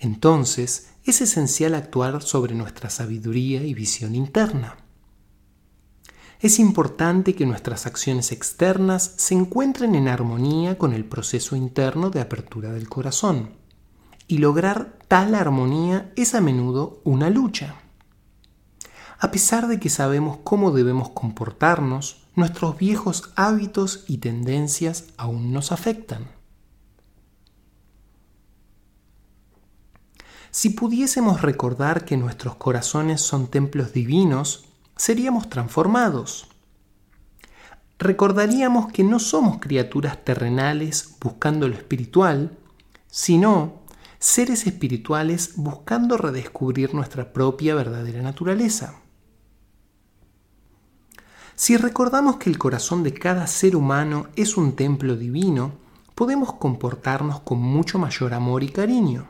[0.00, 4.76] Entonces, es esencial actuar sobre nuestra sabiduría y visión interna.
[6.40, 12.22] Es importante que nuestras acciones externas se encuentren en armonía con el proceso interno de
[12.22, 13.50] apertura del corazón.
[14.26, 17.76] Y lograr tal armonía es a menudo una lucha.
[19.20, 25.72] A pesar de que sabemos cómo debemos comportarnos, nuestros viejos hábitos y tendencias aún nos
[25.72, 26.26] afectan.
[30.50, 34.66] Si pudiésemos recordar que nuestros corazones son templos divinos,
[34.96, 36.46] seríamos transformados.
[37.98, 42.58] Recordaríamos que no somos criaturas terrenales buscando lo espiritual,
[43.06, 43.80] sino
[44.18, 49.01] seres espirituales buscando redescubrir nuestra propia verdadera naturaleza.
[51.54, 55.72] Si recordamos que el corazón de cada ser humano es un templo divino,
[56.14, 59.28] podemos comportarnos con mucho mayor amor y cariño.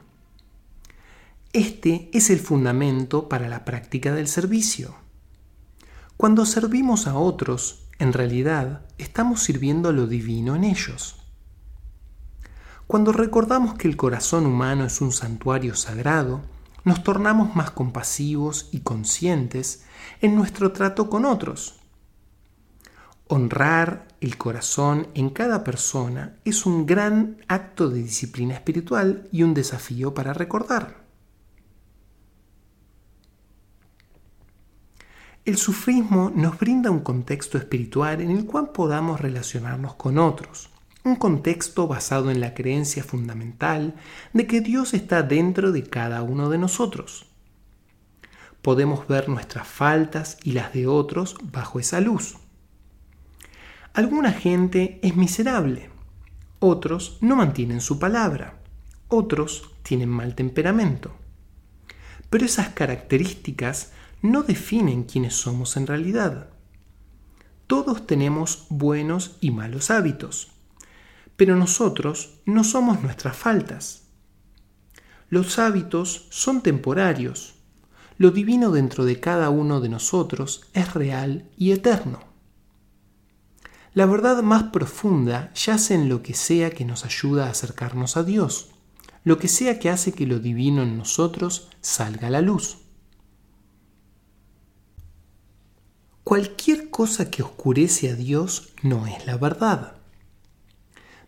[1.53, 4.95] Este es el fundamento para la práctica del servicio.
[6.17, 11.17] Cuando servimos a otros, en realidad estamos sirviendo a lo divino en ellos.
[12.87, 16.41] Cuando recordamos que el corazón humano es un santuario sagrado,
[16.85, 19.85] nos tornamos más compasivos y conscientes
[20.21, 21.82] en nuestro trato con otros
[23.35, 29.55] Honrar el corazón en cada persona es un gran acto de disciplina espiritual y un
[29.55, 31.03] desafío para recordar.
[35.47, 40.69] El sufrismo nos brinda un contexto espiritual en el cual podamos relacionarnos con otros,
[41.03, 43.95] un contexto basado en la creencia fundamental
[44.35, 47.25] de que Dios está dentro de cada uno de nosotros.
[48.61, 52.37] Podemos ver nuestras faltas y las de otros bajo esa luz.
[53.95, 55.91] Alguna gente es miserable,
[56.61, 58.59] otros no mantienen su palabra,
[59.09, 61.15] otros tienen mal temperamento.
[62.31, 66.49] Pero esas características no definen quiénes somos en realidad.
[67.67, 70.53] Todos tenemos buenos y malos hábitos,
[71.37, 74.05] pero nosotros no somos nuestras faltas.
[75.29, 77.57] Los hábitos son temporarios.
[78.17, 82.32] Lo divino dentro de cada uno de nosotros es real y eterno.
[83.95, 88.25] La verdad más profunda yace en lo que sea que nos ayuda a acercarnos a
[88.25, 88.71] Dios,
[89.23, 92.79] lo que sea que hace que lo divino en nosotros salga a la luz.
[96.25, 99.97] Cualquier cosa que oscurece a Dios no es la verdad.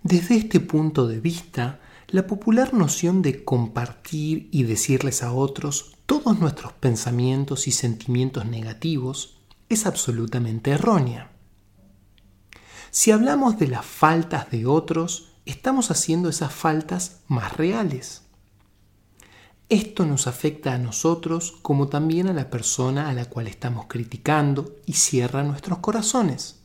[0.02, 6.38] Desde este punto de vista, la popular noción de compartir y decirles a otros todos
[6.38, 9.36] nuestros pensamientos y sentimientos negativos
[9.68, 11.33] es absolutamente errónea.
[12.96, 18.22] Si hablamos de las faltas de otros, estamos haciendo esas faltas más reales.
[19.68, 24.76] Esto nos afecta a nosotros como también a la persona a la cual estamos criticando
[24.86, 26.60] y cierra nuestros corazones.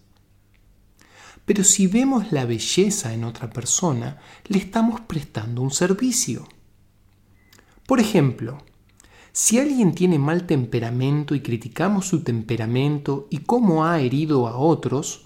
[1.46, 6.48] Pero si vemos la belleza en otra persona, le estamos prestando un servicio.
[7.88, 8.60] Por ejemplo,
[9.32, 15.26] si alguien tiene mal temperamento y criticamos su temperamento y cómo ha herido a otros,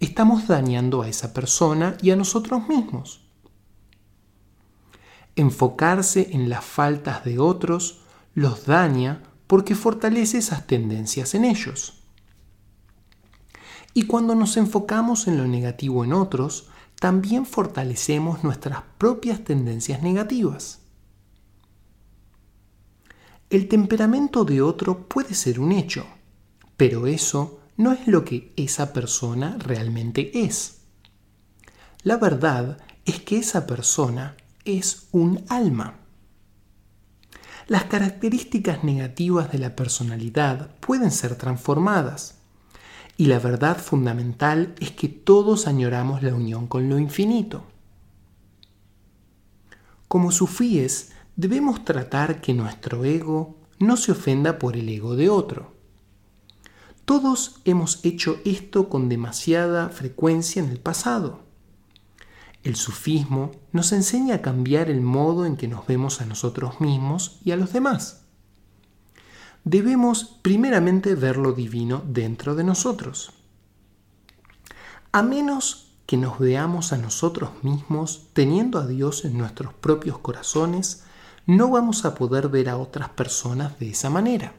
[0.00, 3.28] estamos dañando a esa persona y a nosotros mismos.
[5.36, 8.00] Enfocarse en las faltas de otros
[8.34, 12.02] los daña porque fortalece esas tendencias en ellos.
[13.94, 16.68] Y cuando nos enfocamos en lo negativo en otros,
[17.00, 20.80] también fortalecemos nuestras propias tendencias negativas.
[23.50, 26.06] El temperamento de otro puede ser un hecho,
[26.76, 30.80] pero eso no es lo que esa persona realmente es.
[32.02, 36.00] La verdad es que esa persona es un alma.
[37.68, 42.34] Las características negativas de la personalidad pueden ser transformadas.
[43.16, 47.64] Y la verdad fundamental es que todos añoramos la unión con lo infinito.
[50.08, 55.77] Como sufíes, debemos tratar que nuestro ego no se ofenda por el ego de otro.
[57.08, 61.40] Todos hemos hecho esto con demasiada frecuencia en el pasado.
[62.62, 67.40] El sufismo nos enseña a cambiar el modo en que nos vemos a nosotros mismos
[67.42, 68.26] y a los demás.
[69.64, 73.32] Debemos primeramente ver lo divino dentro de nosotros.
[75.10, 81.04] A menos que nos veamos a nosotros mismos teniendo a Dios en nuestros propios corazones,
[81.46, 84.52] no vamos a poder ver a otras personas de esa manera.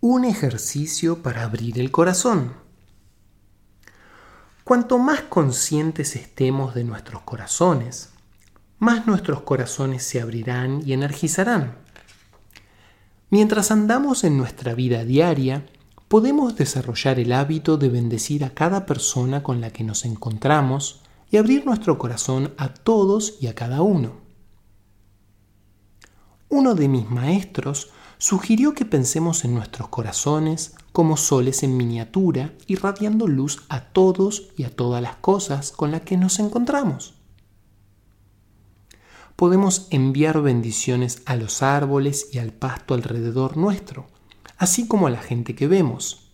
[0.00, 2.52] Un ejercicio para abrir el corazón.
[4.62, 8.10] Cuanto más conscientes estemos de nuestros corazones,
[8.78, 11.78] más nuestros corazones se abrirán y energizarán.
[13.30, 15.66] Mientras andamos en nuestra vida diaria,
[16.06, 21.38] podemos desarrollar el hábito de bendecir a cada persona con la que nos encontramos y
[21.38, 24.12] abrir nuestro corazón a todos y a cada uno.
[26.48, 33.28] Uno de mis maestros sugirió que pensemos en nuestros corazones como soles en miniatura, irradiando
[33.28, 37.14] luz a todos y a todas las cosas con las que nos encontramos.
[39.36, 44.08] Podemos enviar bendiciones a los árboles y al pasto alrededor nuestro,
[44.56, 46.32] así como a la gente que vemos.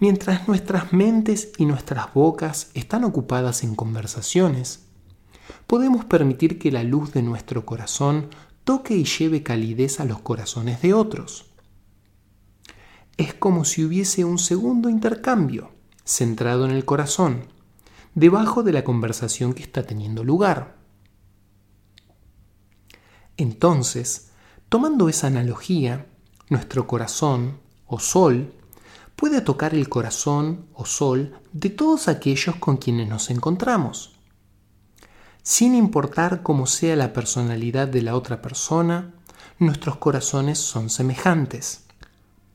[0.00, 4.86] Mientras nuestras mentes y nuestras bocas están ocupadas en conversaciones,
[5.68, 8.28] podemos permitir que la luz de nuestro corazón
[8.66, 11.46] toque y lleve calidez a los corazones de otros.
[13.16, 15.70] Es como si hubiese un segundo intercambio,
[16.04, 17.46] centrado en el corazón,
[18.16, 20.78] debajo de la conversación que está teniendo lugar.
[23.36, 24.32] Entonces,
[24.68, 26.08] tomando esa analogía,
[26.50, 28.52] nuestro corazón o sol
[29.14, 34.15] puede tocar el corazón o sol de todos aquellos con quienes nos encontramos.
[35.48, 39.14] Sin importar cómo sea la personalidad de la otra persona,
[39.60, 41.84] nuestros corazones son semejantes.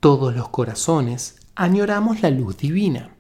[0.02, 3.16] Todos los corazones añoramos la luz divina.